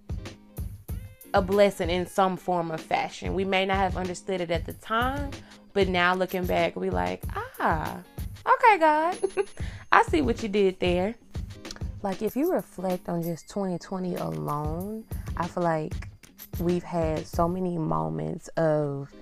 a 1.32 1.40
blessing 1.40 1.90
in 1.90 2.06
some 2.06 2.36
form 2.36 2.70
of 2.70 2.80
fashion. 2.80 3.34
We 3.34 3.44
may 3.44 3.66
not 3.66 3.76
have 3.76 3.96
understood 3.96 4.40
it 4.40 4.50
at 4.50 4.66
the 4.66 4.72
time, 4.72 5.30
but 5.72 5.88
now 5.88 6.14
looking 6.14 6.46
back, 6.46 6.76
we 6.76 6.90
like, 6.90 7.22
ah, 7.60 8.00
okay, 8.46 8.78
God, 8.78 9.18
I 9.92 10.02
see 10.04 10.22
what 10.22 10.42
you 10.42 10.48
did 10.48 10.80
there. 10.80 11.14
Like 12.02 12.22
if 12.22 12.34
you 12.34 12.52
reflect 12.52 13.08
on 13.08 13.22
just 13.22 13.48
2020 13.50 14.16
alone, 14.16 15.04
I 15.36 15.46
feel 15.46 15.62
like 15.62 16.08
we've 16.58 16.82
had 16.82 17.26
so 17.26 17.46
many 17.46 17.78
moments 17.78 18.48
of 18.56 19.12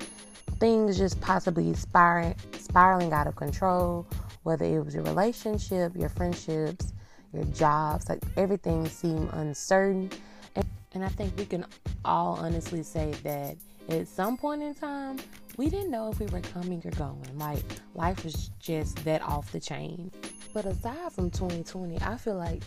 things 0.58 0.96
just 0.96 1.20
possibly 1.20 1.74
spiraling, 1.74 2.34
spiraling 2.58 3.12
out 3.12 3.26
of 3.26 3.36
control, 3.36 4.06
whether 4.42 4.64
it 4.64 4.84
was 4.84 4.94
your 4.94 5.04
relationship, 5.04 5.92
your 5.96 6.08
friendships, 6.08 6.92
your 7.32 7.44
jobs, 7.46 8.08
like 8.08 8.22
everything 8.36 8.86
seemed 8.86 9.28
uncertain. 9.32 10.10
And, 10.56 10.66
and 10.94 11.04
I 11.04 11.08
think 11.08 11.36
we 11.36 11.46
can 11.46 11.66
all 12.04 12.38
honestly 12.40 12.82
say 12.82 13.12
that 13.24 13.56
at 13.88 14.08
some 14.08 14.36
point 14.36 14.62
in 14.62 14.74
time, 14.74 15.18
we 15.58 15.68
didn't 15.68 15.90
know 15.90 16.08
if 16.08 16.20
we 16.20 16.26
were 16.26 16.40
coming 16.40 16.80
or 16.84 16.90
going. 16.92 17.20
Like 17.36 17.64
life 17.94 18.24
was 18.24 18.50
just 18.60 19.04
that 19.04 19.20
off 19.22 19.50
the 19.52 19.60
chain. 19.60 20.10
But 20.54 20.64
aside 20.64 21.12
from 21.12 21.30
2020, 21.30 22.00
I 22.00 22.16
feel 22.16 22.36
like 22.36 22.62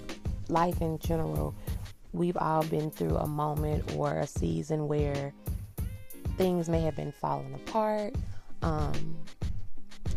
life 0.49 0.81
in 0.81 0.99
general, 0.99 1.55
we've 2.11 2.37
all 2.37 2.63
been 2.63 2.91
through 2.91 3.15
a 3.15 3.25
moment 3.25 3.95
or 3.95 4.19
a 4.19 4.27
season 4.27 4.89
where 4.89 5.33
things 6.37 6.67
may 6.67 6.81
have 6.81 6.97
been 6.97 7.13
falling 7.13 7.53
apart. 7.53 8.13
Um, 8.61 9.15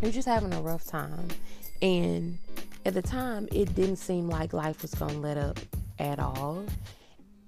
you're 0.02 0.10
just 0.10 0.26
having 0.26 0.52
a 0.52 0.60
rough 0.60 0.84
time. 0.84 1.28
And 1.80 2.38
at 2.84 2.94
the 2.94 3.02
time, 3.02 3.48
it 3.52 3.72
didn't 3.76 3.96
seem 3.96 4.28
like 4.28 4.52
life 4.52 4.82
was 4.82 4.94
going 4.94 5.14
to 5.14 5.20
let 5.20 5.38
up 5.38 5.60
at 6.00 6.18
all. 6.18 6.66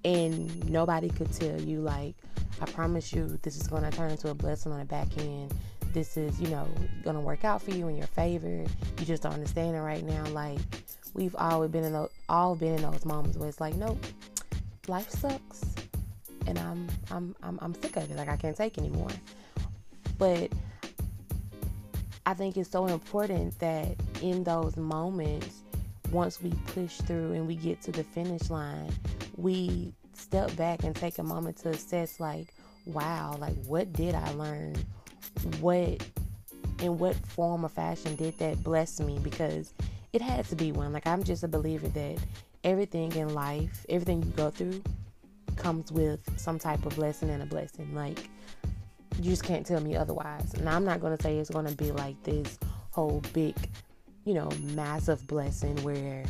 And 0.07 0.71
nobody 0.71 1.09
could 1.11 1.33
tell 1.33 1.61
you, 1.61 1.81
like, 1.81 2.15
I 2.61 2.67
promise 2.67 3.13
you, 3.13 3.41
this 3.43 3.57
is 3.57 3.67
going 3.67 3.83
to 3.83 3.91
turn 3.91 4.13
into 4.13 4.31
a 4.31 4.35
blessing 4.35 4.71
on 4.71 4.79
the 4.79 4.85
back 4.85 5.09
end. 5.19 5.53
This 5.93 6.17
is, 6.17 6.41
you 6.41 6.47
know, 6.47 6.69
going 7.03 7.17
to 7.17 7.21
work 7.21 7.45
out 7.45 7.61
for 7.61 7.73
you 7.73 7.89
in 7.89 7.97
your 7.97 8.07
favor. 8.07 8.65
You 8.99 9.05
just 9.05 9.25
don't 9.25 9.33
understand 9.33 9.75
it 9.75 9.81
right 9.81 10.05
now. 10.05 10.25
Like, 10.27 10.61
we've 11.13 11.35
always 11.35 11.73
been 11.73 11.83
in 11.83 11.93
those, 11.93 12.11
all 12.29 12.55
been 12.55 12.75
in 12.75 12.83
those 12.83 13.05
moments 13.05 13.37
where 13.37 13.49
it's 13.49 13.61
like, 13.61 13.75
nope, 13.75 13.99
life 14.87 15.11
sucks, 15.11 15.65
and 16.47 16.57
I'm 16.57 16.87
I'm 17.11 17.35
I'm 17.43 17.59
I'm 17.61 17.75
sick 17.75 17.97
of 17.97 18.09
it. 18.09 18.17
Like 18.17 18.29
I 18.29 18.37
can't 18.37 18.57
take 18.57 18.79
anymore. 18.79 19.11
But 20.19 20.53
I 22.27 22.35
think 22.35 22.57
it's 22.57 22.71
so 22.71 22.87
important 22.87 23.59
that 23.59 23.97
in 24.23 24.45
those 24.45 24.77
moments, 24.77 25.63
once 26.13 26.41
we 26.41 26.51
push 26.69 26.99
through 26.99 27.33
and 27.33 27.47
we 27.47 27.57
get 27.57 27.83
to 27.83 27.91
the 27.91 28.05
finish 28.05 28.51
line, 28.51 28.93
we 29.37 29.93
step 30.15 30.55
back 30.57 30.83
and 30.85 30.95
take 30.95 31.19
a 31.19 31.23
moment 31.23 31.59
to 31.59 31.69
assess 31.69 32.19
like 32.19 32.49
wow 32.87 33.37
like 33.39 33.55
what 33.67 33.93
did 33.93 34.15
i 34.15 34.31
learn? 34.33 34.75
What 35.61 36.05
in 36.83 36.99
what 36.99 37.17
form 37.27 37.65
or 37.65 37.69
fashion 37.69 38.17
did 38.17 38.39
that 38.39 38.63
bless 38.63 39.01
me? 39.01 39.19
Because 39.23 39.75
it 40.13 40.23
had 40.23 40.45
to 40.47 40.57
be 40.57 40.73
one. 40.73 40.93
Like 40.93 41.07
i'm 41.07 41.23
just 41.23 41.43
a 41.43 41.49
believer 41.49 41.89
that 41.89 42.19
everything 42.65 43.13
in 43.13 43.33
life 43.35 43.85
everything 43.89 44.23
you 44.23 44.31
go 44.31 44.51
through 44.51 44.83
comes 45.57 45.93
with 45.93 46.21
some 46.39 46.59
type 46.59 46.85
of 46.85 46.95
blessing 46.97 47.31
and 47.31 47.43
a 47.43 47.47
blessing. 47.47 47.95
Like 47.95 48.29
you 49.21 49.31
just 49.31 49.45
can't 49.45 49.67
tell 49.67 49.81
me 49.81 49.97
otherwise. 49.97 50.55
And 50.55 50.69
i'm 50.69 50.85
not 50.85 51.01
going 51.01 51.17
to 51.17 51.23
say 51.23 51.39
it's 51.39 51.51
going 51.51 51.67
to 51.67 51.75
be 51.75 51.93
like 51.93 52.23
this 52.23 52.59
whole 52.91 53.23
big 53.35 53.55
you 54.25 54.35
know 54.35 54.51
massive 54.75 55.27
blessing 55.27 55.77
where 55.83 56.25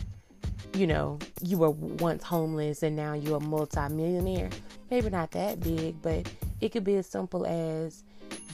you 0.75 0.87
know, 0.87 1.19
you 1.43 1.59
were 1.59 1.71
once 1.71 2.23
homeless 2.23 2.83
and 2.83 2.97
now 2.97 3.15
you're 3.15 3.39
a 3.39 3.41
multimillionaire. 3.41 4.51
Maybe 4.91 5.11
not 5.11 5.31
that 5.33 5.61
big, 5.61 6.01
but 6.03 6.31
it 6.61 6.71
could 6.71 6.85
be 6.85 6.97
as 6.97 7.07
simple 7.07 7.47
as 7.47 8.05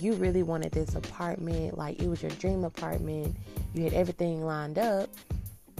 you 0.00 0.14
really 0.14 0.42
wanted 0.42 0.72
this 0.72 0.94
apartment, 0.94 1.78
like 1.78 2.00
it 2.00 2.08
was 2.08 2.22
your 2.22 2.30
dream 2.32 2.64
apartment, 2.64 3.36
you 3.74 3.84
had 3.84 3.92
everything 3.92 4.44
lined 4.44 4.78
up, 4.78 5.08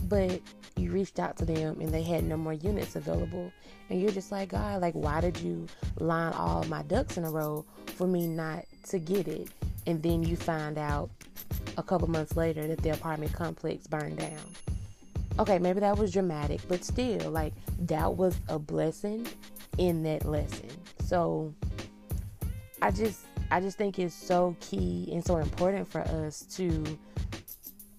but 0.08 0.40
you 0.76 0.90
reached 0.90 1.18
out 1.18 1.36
to 1.38 1.44
them 1.44 1.80
and 1.80 1.88
they 1.90 2.02
had 2.02 2.24
no 2.24 2.36
more 2.36 2.52
units 2.52 2.96
available. 2.96 3.52
And 3.90 4.00
you're 4.00 4.12
just 4.12 4.32
like, 4.32 4.50
God, 4.50 4.80
like, 4.80 4.94
why 4.94 5.20
did 5.20 5.38
you 5.38 5.66
line 5.98 6.32
all 6.32 6.64
my 6.64 6.82
ducks 6.82 7.16
in 7.16 7.24
a 7.24 7.30
row 7.30 7.64
for 7.86 8.06
me 8.06 8.26
not 8.26 8.64
to 8.88 8.98
get 8.98 9.28
it? 9.28 9.48
And 9.86 10.02
then 10.02 10.22
you 10.22 10.36
find 10.36 10.78
out 10.78 11.10
a 11.76 11.82
couple 11.82 12.08
months 12.08 12.36
later 12.36 12.66
that 12.68 12.78
the 12.78 12.90
apartment 12.90 13.32
complex 13.32 13.86
burned 13.86 14.18
down 14.18 14.38
okay, 15.42 15.58
maybe 15.58 15.80
that 15.80 15.98
was 15.98 16.12
dramatic, 16.12 16.60
but 16.68 16.84
still, 16.84 17.30
like, 17.30 17.52
that 17.80 18.14
was 18.14 18.36
a 18.48 18.60
blessing 18.60 19.26
in 19.76 20.04
that 20.04 20.24
lesson. 20.24 20.68
So, 21.04 21.52
I 22.80 22.92
just, 22.92 23.26
I 23.50 23.60
just 23.60 23.76
think 23.76 23.98
it's 23.98 24.14
so 24.14 24.56
key 24.60 25.08
and 25.12 25.24
so 25.24 25.38
important 25.38 25.90
for 25.90 26.00
us 26.02 26.42
to 26.56 26.84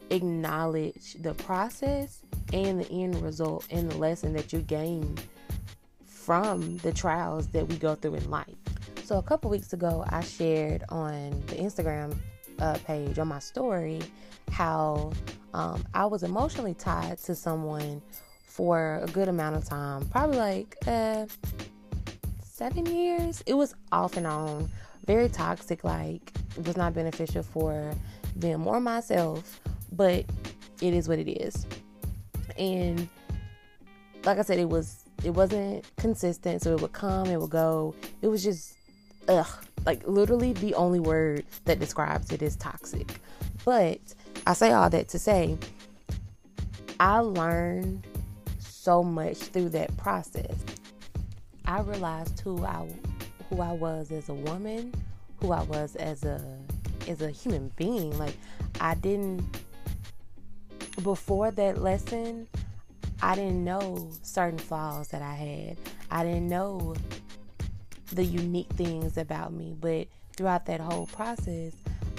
acknowledge 0.09 1.15
the 1.15 1.33
process 1.33 2.21
and 2.53 2.79
the 2.79 2.89
end 2.91 3.21
result 3.21 3.67
and 3.71 3.91
the 3.91 3.97
lesson 3.97 4.31
that 4.33 4.53
you 4.53 4.59
gain 4.59 5.17
from 6.05 6.77
the 6.77 6.93
trials 6.93 7.47
that 7.47 7.67
we 7.67 7.75
go 7.75 7.93
through 7.95 8.15
in 8.15 8.29
life. 8.29 8.55
So, 9.03 9.17
a 9.17 9.23
couple 9.23 9.51
weeks 9.51 9.73
ago, 9.73 10.05
I 10.07 10.21
shared 10.21 10.85
on 10.87 11.31
the 11.47 11.55
Instagram 11.55 12.15
uh, 12.59 12.77
page 12.85 13.19
on 13.19 13.27
my 13.27 13.39
story 13.39 14.01
how 14.51 15.11
um, 15.53 15.83
I 15.93 16.05
was 16.05 16.23
emotionally 16.23 16.73
tied 16.73 17.17
to 17.19 17.35
someone 17.35 18.01
for 18.45 18.99
a 19.03 19.07
good 19.07 19.27
amount 19.27 19.55
of 19.55 19.65
time, 19.65 20.05
probably 20.09 20.37
like 20.37 20.75
uh, 20.87 21.25
seven 22.43 22.85
years. 22.85 23.43
It 23.45 23.55
was 23.55 23.75
off 23.91 24.17
and 24.17 24.27
on, 24.27 24.69
very 25.05 25.29
toxic, 25.29 25.83
like, 25.83 26.31
it 26.57 26.67
was 26.67 26.77
not 26.77 26.93
beneficial 26.93 27.43
for 27.43 27.93
them 28.35 28.67
or 28.67 28.79
myself, 28.79 29.59
but 29.91 30.25
it 30.81 30.93
is 30.93 31.07
what 31.09 31.19
it 31.19 31.29
is. 31.29 31.65
And 32.57 33.07
like 34.25 34.37
I 34.37 34.43
said, 34.43 34.59
it 34.59 34.69
was 34.69 35.05
it 35.23 35.31
wasn't 35.31 35.85
consistent, 35.97 36.61
so 36.61 36.73
it 36.73 36.81
would 36.81 36.91
come, 36.91 37.27
it 37.27 37.39
would 37.39 37.49
go. 37.49 37.95
It 38.21 38.27
was 38.27 38.43
just 38.43 38.77
ugh, 39.27 39.47
like 39.85 40.05
literally 40.07 40.53
the 40.53 40.73
only 40.75 40.99
word 40.99 41.45
that 41.65 41.79
describes 41.79 42.31
it 42.31 42.41
is 42.41 42.55
toxic. 42.55 43.19
But 43.65 43.99
I 44.45 44.53
say 44.53 44.71
all 44.71 44.89
that 44.89 45.07
to 45.09 45.19
say, 45.19 45.57
I 46.99 47.19
learned 47.19 48.05
so 48.59 49.03
much 49.03 49.37
through 49.37 49.69
that 49.69 49.95
process. 49.97 50.55
I 51.65 51.81
realized 51.81 52.39
who 52.41 52.63
I 52.65 52.87
who 53.49 53.61
I 53.61 53.71
was 53.71 54.11
as 54.11 54.29
a 54.29 54.33
woman, 54.33 54.93
who 55.37 55.51
I 55.51 55.63
was 55.63 55.95
as 55.95 56.23
a 56.23 56.41
as 57.07 57.21
a 57.21 57.29
human 57.29 57.71
being. 57.75 58.17
Like 58.17 58.35
I 58.81 58.95
didn't 58.95 59.43
before 61.01 61.51
that 61.51 61.81
lesson, 61.81 62.47
I 63.21 63.35
didn't 63.35 63.63
know 63.63 64.09
certain 64.21 64.59
flaws 64.59 65.07
that 65.09 65.21
I 65.21 65.33
had. 65.33 65.77
I 66.11 66.23
didn't 66.23 66.49
know 66.49 66.95
the 68.15 68.23
unique 68.23 68.69
things 68.73 69.17
about 69.17 69.53
me, 69.53 69.75
but 69.79 70.07
throughout 70.35 70.65
that 70.67 70.79
whole 70.79 71.07
process, 71.07 71.73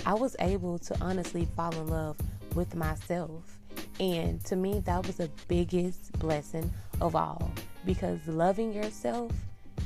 I 0.06 0.14
was 0.14 0.36
able 0.40 0.78
to 0.80 0.96
honestly 1.00 1.48
fall 1.56 1.72
in 1.72 1.88
love 1.88 2.16
with 2.54 2.74
myself. 2.74 3.58
And 4.00 4.44
to 4.46 4.56
me, 4.56 4.80
that 4.80 5.06
was 5.06 5.16
the 5.16 5.30
biggest 5.48 6.12
blessing 6.18 6.70
of 7.00 7.16
all 7.16 7.50
because 7.84 8.26
loving 8.26 8.72
yourself 8.72 9.32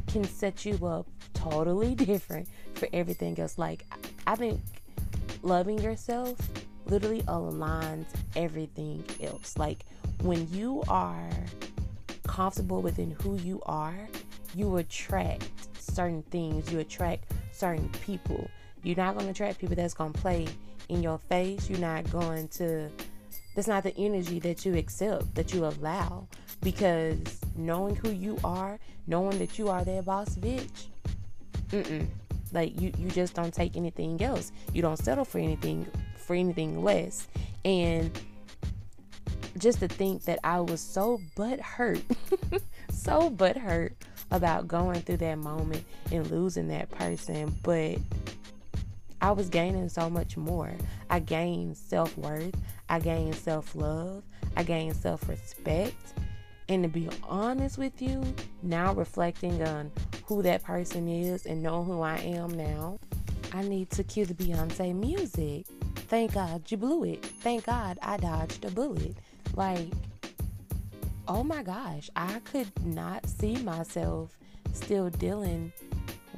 can 0.06 0.24
set 0.24 0.64
you 0.64 0.84
up 0.86 1.06
totally 1.34 1.94
different 1.94 2.48
for 2.74 2.88
everything 2.92 3.38
else. 3.38 3.58
Like, 3.58 3.84
I 4.26 4.34
think 4.34 4.60
loving 5.42 5.78
yourself 5.78 6.36
literally 6.86 7.22
aligns 7.22 8.06
everything 8.34 9.04
else. 9.20 9.56
Like, 9.58 9.84
when 10.22 10.48
you 10.50 10.82
are 10.88 11.30
comfortable 12.26 12.82
within 12.82 13.12
who 13.22 13.36
you 13.36 13.60
are, 13.66 14.08
you 14.54 14.76
attract 14.76 15.67
certain 15.98 16.22
things, 16.30 16.70
you 16.70 16.78
attract 16.78 17.24
certain 17.50 17.88
people. 18.06 18.48
You're 18.84 18.96
not 18.96 19.14
going 19.14 19.26
to 19.26 19.32
attract 19.32 19.58
people 19.58 19.74
that's 19.74 19.94
going 19.94 20.12
to 20.12 20.20
play 20.20 20.46
in 20.88 21.02
your 21.02 21.18
face. 21.18 21.68
You're 21.68 21.80
not 21.80 22.08
going 22.12 22.46
to, 22.60 22.88
that's 23.56 23.66
not 23.66 23.82
the 23.82 23.92
energy 23.96 24.38
that 24.38 24.64
you 24.64 24.76
accept, 24.76 25.34
that 25.34 25.52
you 25.52 25.66
allow. 25.66 26.28
Because 26.62 27.18
knowing 27.56 27.96
who 27.96 28.10
you 28.10 28.38
are, 28.44 28.78
knowing 29.08 29.40
that 29.40 29.58
you 29.58 29.70
are 29.70 29.84
their 29.84 30.02
boss 30.02 30.36
bitch, 30.36 30.86
mm-mm. 31.70 32.06
Like 32.52 32.80
you, 32.80 32.92
you 32.96 33.08
just 33.10 33.34
don't 33.34 33.52
take 33.52 33.76
anything 33.76 34.22
else. 34.22 34.52
You 34.72 34.82
don't 34.82 34.96
settle 34.96 35.24
for 35.24 35.38
anything, 35.38 35.84
for 36.16 36.36
anything 36.36 36.84
less. 36.84 37.26
And 37.64 38.16
just 39.58 39.80
to 39.80 39.88
think 39.88 40.22
that 40.26 40.38
I 40.44 40.60
was 40.60 40.80
so 40.80 41.20
butt 41.36 41.60
hurt, 41.60 42.02
so 42.90 43.30
butt 43.30 43.56
hurt 43.56 43.94
about 44.30 44.68
going 44.68 45.00
through 45.00 45.18
that 45.18 45.38
moment 45.38 45.84
and 46.12 46.30
losing 46.30 46.68
that 46.68 46.90
person, 46.90 47.54
but 47.62 47.98
I 49.20 49.32
was 49.32 49.48
gaining 49.48 49.88
so 49.88 50.08
much 50.08 50.36
more. 50.36 50.72
I 51.10 51.18
gained 51.18 51.76
self 51.76 52.16
worth, 52.16 52.54
I 52.88 53.00
gained 53.00 53.34
self 53.34 53.74
love, 53.74 54.22
I 54.56 54.62
gained 54.62 54.96
self 54.96 55.28
respect. 55.28 56.14
And 56.68 56.82
to 56.82 56.88
be 56.88 57.08
honest 57.22 57.78
with 57.78 58.02
you, 58.02 58.22
now 58.62 58.92
reflecting 58.92 59.62
on 59.62 59.90
who 60.26 60.42
that 60.42 60.62
person 60.62 61.08
is 61.08 61.46
and 61.46 61.62
know 61.62 61.82
who 61.82 62.02
I 62.02 62.18
am 62.18 62.50
now, 62.50 62.98
I 63.54 63.62
need 63.62 63.88
to 63.90 64.04
cue 64.04 64.26
the 64.26 64.34
Beyonce 64.34 64.94
music. 64.94 65.66
Thank 66.08 66.34
God 66.34 66.70
you 66.70 66.76
blew 66.76 67.04
it. 67.04 67.24
Thank 67.24 67.64
God 67.64 67.98
I 68.02 68.18
dodged 68.18 68.64
a 68.66 68.70
bullet. 68.70 69.16
Like, 69.54 69.88
oh 71.28 71.44
my 71.44 71.62
gosh, 71.62 72.10
I 72.16 72.40
could 72.40 72.70
not 72.84 73.28
see 73.28 73.56
myself 73.56 74.36
still 74.72 75.10
dealing 75.10 75.72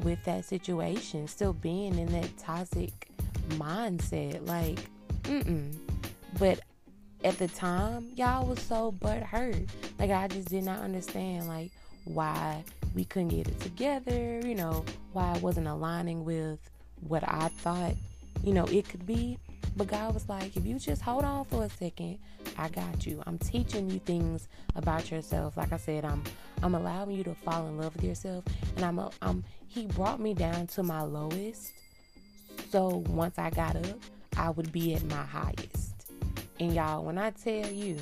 with 0.02 0.23
that 0.25 0.44
situation, 0.44 1.28
still 1.28 1.52
being 1.52 1.99
in 1.99 2.06
that 2.12 2.37
toxic 2.37 3.09
mindset. 3.50 4.47
Like, 4.47 4.80
mm-mm. 5.23 5.75
But 6.38 6.61
at 7.25 7.38
the 7.38 7.49
time, 7.49 8.11
y'all 8.16 8.47
was 8.47 8.61
so 8.61 8.92
butt 8.92 9.23
hurt. 9.23 9.64
Like, 9.99 10.11
I 10.11 10.26
just 10.28 10.49
did 10.49 10.64
not 10.64 10.80
understand, 10.80 11.47
like, 11.47 11.70
why 12.04 12.64
we 12.94 13.04
couldn't 13.04 13.28
get 13.28 13.47
it 13.47 13.61
together, 13.61 14.40
you 14.44 14.54
know, 14.54 14.85
why 15.12 15.35
I 15.35 15.38
wasn't 15.38 15.68
aligning 15.68 16.25
with 16.25 16.59
what 17.06 17.23
I 17.26 17.49
thought, 17.49 17.94
you 18.42 18.52
know, 18.52 18.64
it 18.64 18.88
could 18.88 19.06
be. 19.06 19.38
But 19.77 19.87
God 19.89 20.15
was 20.15 20.29
like, 20.29 20.57
if 20.57 20.67
you 20.67 20.79
just 20.79 21.03
hold 21.03 21.25
on 21.25 21.45
for 21.47 21.65
a 21.65 21.71
second, 21.71 22.19
I 22.59 22.69
got 22.69 23.07
you. 23.07 23.23
I'm 23.27 23.39
teaching 23.39 23.89
you 23.89 23.99
things 24.00 24.49
about 24.77 25.11
yourself. 25.11 25.57
Like 25.57 25.73
I 25.73 25.77
said, 25.77 26.05
I'm 26.05 26.23
I'm 26.62 26.75
allowing 26.75 27.12
you 27.12 27.25
to 27.25 27.35
fall 27.35 27.67
in 27.67 27.79
love 27.79 27.95
with 27.95 28.05
yourself, 28.05 28.45
and 28.77 28.85
I'm 28.85 28.99
a, 28.99 29.11
I'm 29.23 29.45
He 29.69 29.87
brought 29.87 30.21
me 30.21 30.35
down 30.35 30.67
to 30.69 30.83
my 30.83 31.03
lowest. 31.03 31.73
So 32.71 33.05
once 33.09 33.39
I 33.39 33.50
got 33.50 33.77
up, 33.77 33.99
I 34.37 34.50
would 34.50 34.73
be 34.73 34.95
at 34.95 35.05
my 35.05 35.25
highest. 35.25 36.11
And 36.59 36.75
y'all, 36.75 37.05
when 37.05 37.17
I 37.17 37.31
tell 37.31 37.71
you, 37.71 37.97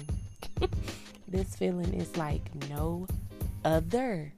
this 1.28 1.54
feeling 1.54 1.94
is 1.94 2.16
like 2.16 2.42
no 2.68 3.06
other. 3.64 4.32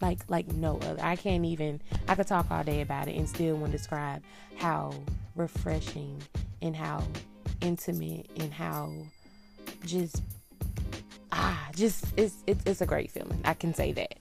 Like 0.00 0.18
like 0.28 0.48
no 0.48 0.78
other. 0.78 1.02
I 1.02 1.16
can't 1.16 1.44
even 1.44 1.80
I 2.08 2.14
could 2.14 2.26
talk 2.26 2.50
all 2.50 2.64
day 2.64 2.80
about 2.80 3.08
it 3.08 3.16
and 3.16 3.28
still 3.28 3.56
won't 3.56 3.72
describe 3.72 4.22
how 4.56 4.92
refreshing 5.36 6.20
and 6.62 6.74
how 6.74 7.02
intimate 7.60 8.28
and 8.36 8.52
how 8.52 8.92
just 9.84 10.22
ah 11.32 11.68
just 11.74 12.04
it's 12.16 12.36
it's, 12.46 12.62
it's 12.66 12.80
a 12.80 12.86
great 12.86 13.10
feeling. 13.10 13.40
I 13.44 13.54
can 13.54 13.74
say 13.74 13.92
that. 13.92 14.14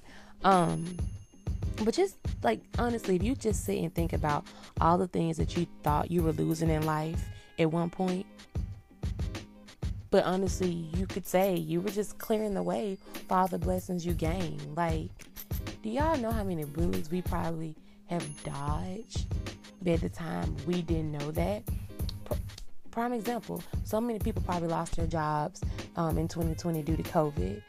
Um 0.44 0.98
but 1.84 1.94
just 1.94 2.18
like 2.44 2.62
honestly 2.80 3.16
if 3.16 3.24
you 3.24 3.36
just 3.36 3.66
sit 3.66 3.80
and 3.80 3.94
think 3.94 4.14
about 4.14 4.46
all 4.80 4.98
the 4.98 5.08
things 5.08 5.38
that 5.38 5.58
you 5.58 5.68
thought 5.84 6.10
you 6.10 6.22
were 6.24 6.32
losing 6.32 6.70
in 6.70 6.86
life 6.86 7.24
at 7.60 7.70
one 7.70 7.90
point 7.90 8.26
but 10.10 10.24
honestly 10.24 10.88
you 10.96 11.06
could 11.06 11.28
say 11.28 11.56
you 11.56 11.82
were 11.82 11.90
just 11.90 12.18
clearing 12.18 12.54
the 12.54 12.64
way 12.64 12.98
for 13.28 13.36
all 13.36 13.48
the 13.48 13.60
blessings 13.60 14.06
you 14.06 14.14
gained. 14.14 14.76
Like 14.76 15.10
do 15.84 15.90
y'all 15.90 16.18
know 16.18 16.32
how 16.32 16.44
many 16.44 16.64
bullets 16.64 17.12
we 17.12 17.22
probably 17.22 17.76
have 18.08 18.26
dodged 18.44 19.26
at 19.86 20.02
the 20.02 20.10
time? 20.10 20.56
We 20.66 20.82
didn't 20.82 21.12
know 21.12 21.32
that 21.32 21.64
prime 22.92 23.14
example. 23.14 23.62
So 23.84 24.00
many 24.00 24.20
people 24.20 24.42
probably 24.44 24.70
lost 24.70 24.96
their 24.96 25.08
jobs 25.08 25.62
um, 25.98 26.18
in 26.18 26.28
2020 26.28 26.82
due 26.84 26.96
to 26.96 27.04
COVID, 27.04 27.62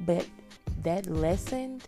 but 0.00 0.26
that 0.82 1.06
lesson 1.06 1.80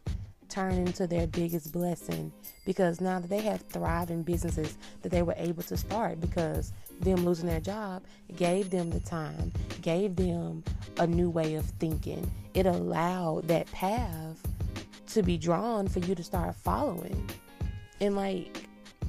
turned 0.49 0.89
into 0.89 1.07
their 1.07 1.27
biggest 1.27 1.73
blessing 1.73 2.33
because 2.65 3.01
now 3.01 3.19
that 3.19 3.29
they 3.29 3.41
have 3.41 3.61
thriving 3.63 4.23
businesses 4.23 4.79
that 5.03 5.11
they 5.11 5.23
were 5.23 5.35
able 5.37 5.63
to 5.63 5.77
start 5.77 6.21
because 6.21 6.73
them 7.01 7.25
losing 7.25 7.47
their 7.47 7.61
job 7.61 8.03
gave 8.37 8.71
them 8.71 8.91
the 8.91 9.01
time, 9.01 9.53
gave 9.83 10.17
them 10.17 10.65
a 10.99 11.07
new 11.07 11.29
way 11.29 11.55
of 11.55 11.67
thinking. 11.79 12.31
It 12.55 12.67
allowed 12.67 13.49
that 13.49 13.71
path 13.73 14.41
to 15.09 15.23
be 15.23 15.37
drawn 15.37 15.89
for 15.89 15.99
you 16.01 16.15
to 16.15 16.23
start 16.23 16.55
following. 16.55 17.29
And 18.01 18.17
like 18.17 18.66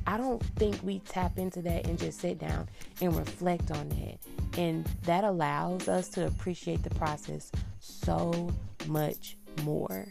I 0.07 0.15
don't 0.15 0.41
think 0.55 0.79
we 0.83 0.99
tap 0.99 1.37
into 1.37 1.61
that 1.63 1.85
and 1.85 1.99
just 1.99 2.21
sit 2.21 2.39
down 2.39 2.69
and 3.01 3.13
reflect 3.13 3.71
on 3.71 3.89
that. 3.89 4.17
And 4.57 4.85
that 5.03 5.25
allows 5.25 5.89
us 5.89 6.07
to 6.09 6.25
appreciate 6.25 6.81
the 6.81 6.89
process 6.91 7.51
so 7.81 8.49
much 8.87 9.35
more. 9.63 10.07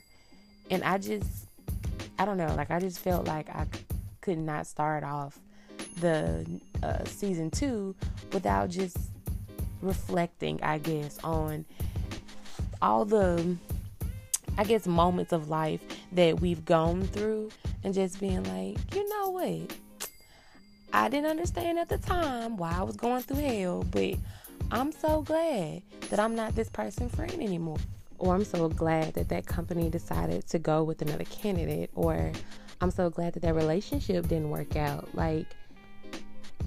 And 0.70 0.84
I 0.84 0.98
just, 0.98 1.48
I 2.18 2.26
don't 2.26 2.36
know, 2.36 2.54
like 2.56 2.70
I 2.70 2.78
just 2.78 2.98
felt 2.98 3.26
like 3.26 3.48
I 3.48 3.66
could 4.20 4.36
not 4.36 4.66
start 4.66 5.02
off 5.02 5.38
the 6.00 6.46
uh, 6.82 7.04
season 7.06 7.50
two 7.50 7.94
without 8.34 8.68
just 8.68 8.98
reflecting, 9.80 10.62
I 10.62 10.76
guess, 10.76 11.18
on 11.24 11.64
all 12.82 13.06
the, 13.06 13.56
I 14.58 14.64
guess, 14.64 14.86
moments 14.86 15.32
of 15.32 15.48
life 15.48 15.80
that 16.12 16.38
we've 16.38 16.66
gone 16.66 17.04
through 17.04 17.48
and 17.82 17.94
just 17.94 18.20
being 18.20 18.42
like, 18.44 18.94
you 18.94 19.08
know 19.08 19.30
what? 19.30 19.74
I 20.96 21.10
didn't 21.10 21.28
understand 21.28 21.78
at 21.78 21.90
the 21.90 21.98
time 21.98 22.56
why 22.56 22.72
I 22.72 22.82
was 22.82 22.96
going 22.96 23.20
through 23.20 23.36
hell, 23.36 23.84
but 23.90 24.14
I'm 24.70 24.90
so 24.92 25.20
glad 25.20 25.82
that 26.08 26.18
I'm 26.18 26.34
not 26.34 26.56
this 26.56 26.70
person's 26.70 27.14
friend 27.14 27.34
anymore. 27.34 27.76
Or 28.18 28.34
I'm 28.34 28.44
so 28.44 28.70
glad 28.70 29.12
that 29.12 29.28
that 29.28 29.44
company 29.44 29.90
decided 29.90 30.46
to 30.48 30.58
go 30.58 30.82
with 30.82 31.02
another 31.02 31.24
candidate. 31.24 31.90
Or 31.94 32.32
I'm 32.80 32.90
so 32.90 33.10
glad 33.10 33.34
that 33.34 33.42
that 33.42 33.54
relationship 33.54 34.26
didn't 34.26 34.48
work 34.48 34.74
out. 34.76 35.14
Like, 35.14 35.44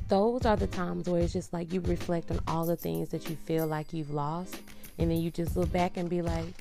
those 0.09 0.45
are 0.45 0.55
the 0.55 0.67
times 0.67 1.09
where 1.09 1.21
it's 1.21 1.33
just 1.33 1.51
like 1.51 1.73
you 1.73 1.81
reflect 1.81 2.29
on 2.29 2.39
all 2.47 2.65
the 2.65 2.75
things 2.75 3.09
that 3.09 3.31
you 3.31 3.35
feel 3.35 3.65
like 3.65 3.93
you've 3.93 4.11
lost. 4.11 4.59
And 4.99 5.09
then 5.09 5.17
you 5.17 5.31
just 5.31 5.57
look 5.57 5.71
back 5.71 5.97
and 5.97 6.07
be 6.07 6.21
like, 6.21 6.53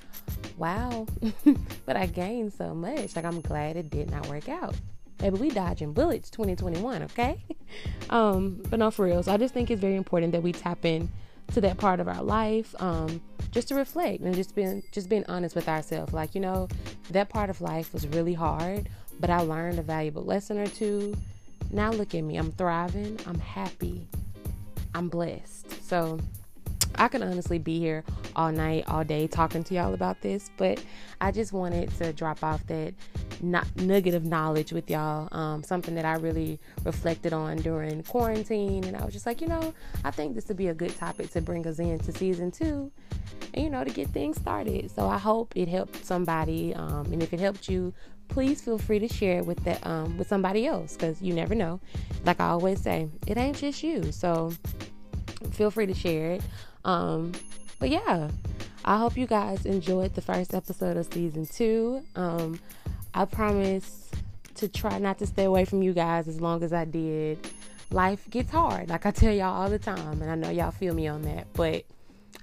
wow, 0.57 1.07
but 1.85 1.97
I 1.99 2.07
gained 2.07 2.55
so 2.55 2.75
much. 2.75 3.15
Like, 3.15 3.27
I'm 3.27 3.43
glad 3.43 3.77
it 3.77 3.91
did 3.91 4.11
not 4.11 4.27
work 4.27 4.49
out. 4.49 4.75
Maybe 5.21 5.37
we 5.37 5.51
dodging 5.51 5.93
bullets 5.93 6.31
2021, 6.31 7.03
okay? 7.03 7.45
um, 8.11 8.63
but 8.69 8.79
no, 8.79 8.91
for 8.91 9.05
real. 9.05 9.23
So 9.23 9.33
I 9.33 9.37
just 9.37 9.55
think 9.55 9.71
it's 9.71 9.81
very 9.81 9.97
important 9.97 10.33
that 10.33 10.43
we 10.43 10.53
tap 10.53 10.85
in 10.85 11.09
to 11.55 11.61
that 11.63 11.79
part 11.79 12.01
of 12.01 12.09
our 12.09 12.23
life, 12.23 12.75
um, 12.81 13.21
just 13.51 13.69
to 13.69 13.75
reflect 13.75 14.23
and 14.23 14.35
just 14.35 14.55
being 14.55 14.83
just 14.93 15.09
being 15.09 15.25
honest 15.29 15.55
with 15.55 15.69
ourselves. 15.69 16.13
Like, 16.13 16.35
you 16.35 16.41
know, 16.41 16.69
that 17.11 17.29
part 17.29 17.51
of 17.51 17.61
life 17.61 17.93
was 17.93 18.07
really 18.09 18.35
hard, 18.35 18.89
but 19.21 19.31
I 19.31 19.41
learned 19.41 19.79
a 19.79 19.83
valuable 19.83 20.25
lesson 20.25 20.59
or 20.59 20.67
two. 20.67 21.17
Now 21.71 21.91
look 21.91 22.15
at 22.15 22.23
me. 22.23 22.37
I'm 22.37 22.53
thriving. 22.53 23.19
I'm 23.27 23.39
happy. 23.39 24.07
I'm 24.95 25.09
blessed. 25.09 25.83
So 25.85 26.19
I 26.97 27.09
can 27.09 27.23
honestly 27.23 27.59
be 27.59 27.79
here 27.79 28.05
all 28.35 28.51
night, 28.53 28.85
all 28.89 29.05
day 29.05 29.27
talking 29.27 29.63
to 29.65 29.75
y'all 29.75 29.95
about 29.95 30.21
this, 30.21 30.51
but 30.57 30.83
I 31.21 31.31
just 31.31 31.53
wanted 31.53 31.91
to 31.99 32.13
drop 32.13 32.43
off 32.43 32.67
that 32.67 32.95
nugget 33.77 34.15
of 34.15 34.25
knowledge 34.25 34.73
with 34.73 34.91
y'all. 34.91 35.29
Um, 35.33 35.63
something 35.63 35.95
that 35.95 36.05
I 36.05 36.15
really 36.15 36.59
reflected 36.85 37.33
on 37.33 37.59
during 37.59 38.03
quarantine, 38.03 38.85
and 38.85 38.97
I 38.97 39.05
was 39.05 39.13
just 39.13 39.27
like, 39.27 39.41
you 39.41 39.49
know, 39.49 39.75
I 40.05 40.11
think 40.11 40.35
this 40.35 40.49
would 40.49 40.57
be 40.57 40.69
a 40.69 40.75
good 40.75 40.97
topic 40.97 41.31
to 41.33 41.41
bring 41.41 41.67
us 41.67 41.79
into 41.79 42.13
season 42.13 42.51
two, 42.51 42.91
and 43.55 43.65
you 43.65 43.71
know, 43.71 43.85
to 43.85 43.91
get 43.91 44.09
things 44.09 44.37
started. 44.37 44.91
So 44.91 45.09
I 45.09 45.19
hope 45.19 45.53
it 45.57 45.69
helped 45.69 46.05
somebody, 46.05 46.75
um, 46.75 47.07
and 47.13 47.23
if 47.23 47.33
it 47.33 47.41
helped 47.41 47.69
you, 47.69 47.95
please 48.29 48.61
feel 48.61 48.79
free 48.79 48.99
to 48.99 49.09
share 49.09 49.39
it 49.39 49.47
with 49.47 49.63
that 49.65 49.87
um, 49.87 50.19
with 50.19 50.29
somebody 50.29 50.67
else, 50.67 50.97
because 50.97 51.23
you 51.23 51.33
never 51.33 51.55
know. 51.55 51.81
Like 52.25 52.41
I 52.41 52.49
always 52.49 52.81
say, 52.81 53.09
it 53.27 53.37
ain't 53.37 53.57
just 53.57 53.83
you. 53.83 54.11
So 54.13 54.53
feel 55.53 55.71
free 55.71 55.87
to 55.87 55.95
share 55.95 56.33
it. 56.33 56.43
Um, 56.89 57.33
but 57.79 57.91
yeah, 57.91 58.31
I 58.83 58.97
hope 58.97 59.19
you 59.19 59.27
guys 59.27 59.67
enjoyed 59.67 60.15
the 60.15 60.23
first 60.23 60.55
episode 60.55 60.97
of 60.97 61.13
season 61.13 61.47
two. 61.47 62.03
Um, 62.17 62.59
I 63.13 63.27
promise 63.27 64.11
to 64.55 64.69
try 64.69 64.99
not 64.99 65.19
to 65.19 65.27
stay 65.27 65.45
away 65.45 65.67
from 65.67 65.83
you 65.83 65.93
guys 65.93 66.27
as 66.29 66.41
long 66.41 66.63
as 66.63 66.73
I 66.73 66.87
did. 66.87 67.47
Life 67.91 68.29
gets 68.31 68.51
hard, 68.51 68.89
like 68.89 69.05
I 69.05 69.11
tell 69.11 69.33
y'all 69.33 69.63
all 69.63 69.69
the 69.69 69.79
time, 69.79 70.23
and 70.23 70.31
I 70.31 70.35
know 70.35 70.51
y'all 70.51 70.71
feel 70.71 70.95
me 70.95 71.09
on 71.09 71.23
that, 71.23 71.47
but 71.53 71.85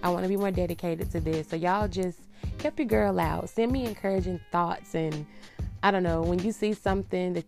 I 0.04 0.10
want 0.10 0.24
to 0.24 0.30
be 0.30 0.38
more 0.38 0.52
dedicated 0.52 1.12
to 1.12 1.20
this. 1.20 1.50
So 1.50 1.56
y'all 1.56 1.88
just 1.88 2.20
help 2.62 2.78
your 2.78 2.88
girl 2.88 3.20
out. 3.20 3.50
Send 3.50 3.72
me 3.72 3.86
encouraging 3.86 4.40
thoughts 4.52 4.94
and 4.94 5.26
I 5.82 5.90
don't 5.92 6.04
know, 6.04 6.22
when 6.22 6.40
you 6.40 6.52
see 6.52 6.74
something 6.74 7.34
that 7.34 7.46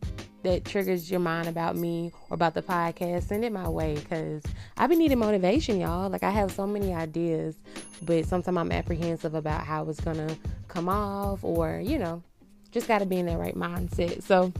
that 0.47 0.63
triggers 0.63 1.11
your 1.11 1.19
mind 1.19 1.47
about 1.47 1.75
me 1.75 2.11
or 2.29 2.35
about 2.35 2.53
the 2.53 2.61
podcast, 2.61 3.23
send 3.23 3.43
it 3.43 3.51
my 3.51 3.67
way 3.67 3.95
because 3.95 4.41
I've 4.77 4.89
been 4.89 4.99
needing 4.99 5.19
motivation, 5.19 5.79
y'all. 5.79 6.09
Like 6.09 6.23
I 6.23 6.29
have 6.29 6.51
so 6.51 6.65
many 6.65 6.93
ideas, 6.93 7.55
but 8.01 8.25
sometimes 8.25 8.57
I'm 8.57 8.71
apprehensive 8.71 9.35
about 9.35 9.65
how 9.65 9.87
it's 9.89 9.99
gonna 9.99 10.35
come 10.69 10.87
off, 10.87 11.43
or 11.43 11.81
you 11.83 11.99
know, 11.99 12.23
just 12.71 12.87
gotta 12.87 13.05
be 13.05 13.17
in 13.17 13.25
that 13.25 13.37
right 13.37 13.55
mindset. 13.55 14.23
So, 14.23 14.53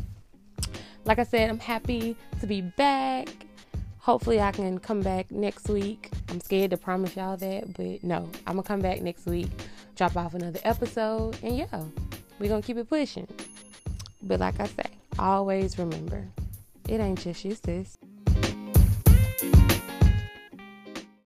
like 1.05 1.19
I 1.19 1.23
said, 1.23 1.49
I'm 1.49 1.59
happy 1.59 2.17
to 2.41 2.47
be 2.47 2.61
back. 2.61 3.29
Hopefully, 3.99 4.41
I 4.41 4.51
can 4.51 4.79
come 4.79 5.01
back 5.01 5.31
next 5.31 5.69
week. 5.69 6.11
I'm 6.29 6.41
scared 6.41 6.71
to 6.71 6.77
promise 6.77 7.15
y'all 7.15 7.37
that, 7.37 7.73
but 7.73 8.03
no, 8.03 8.29
I'm 8.45 8.55
gonna 8.55 8.63
come 8.63 8.81
back 8.81 9.01
next 9.01 9.25
week, 9.25 9.49
drop 9.95 10.17
off 10.17 10.33
another 10.33 10.59
episode, 10.65 11.37
and 11.43 11.57
yeah, 11.57 11.83
we're 12.39 12.49
gonna 12.49 12.61
keep 12.61 12.77
it 12.77 12.89
pushing. 12.89 13.27
But 14.21 14.41
like 14.41 14.59
I 14.59 14.65
say, 14.67 14.96
always 15.19 15.77
remember, 15.77 16.27
it 16.87 16.99
ain't 16.99 17.19
just 17.19 17.43
you, 17.43 17.55
sis. 17.55 17.97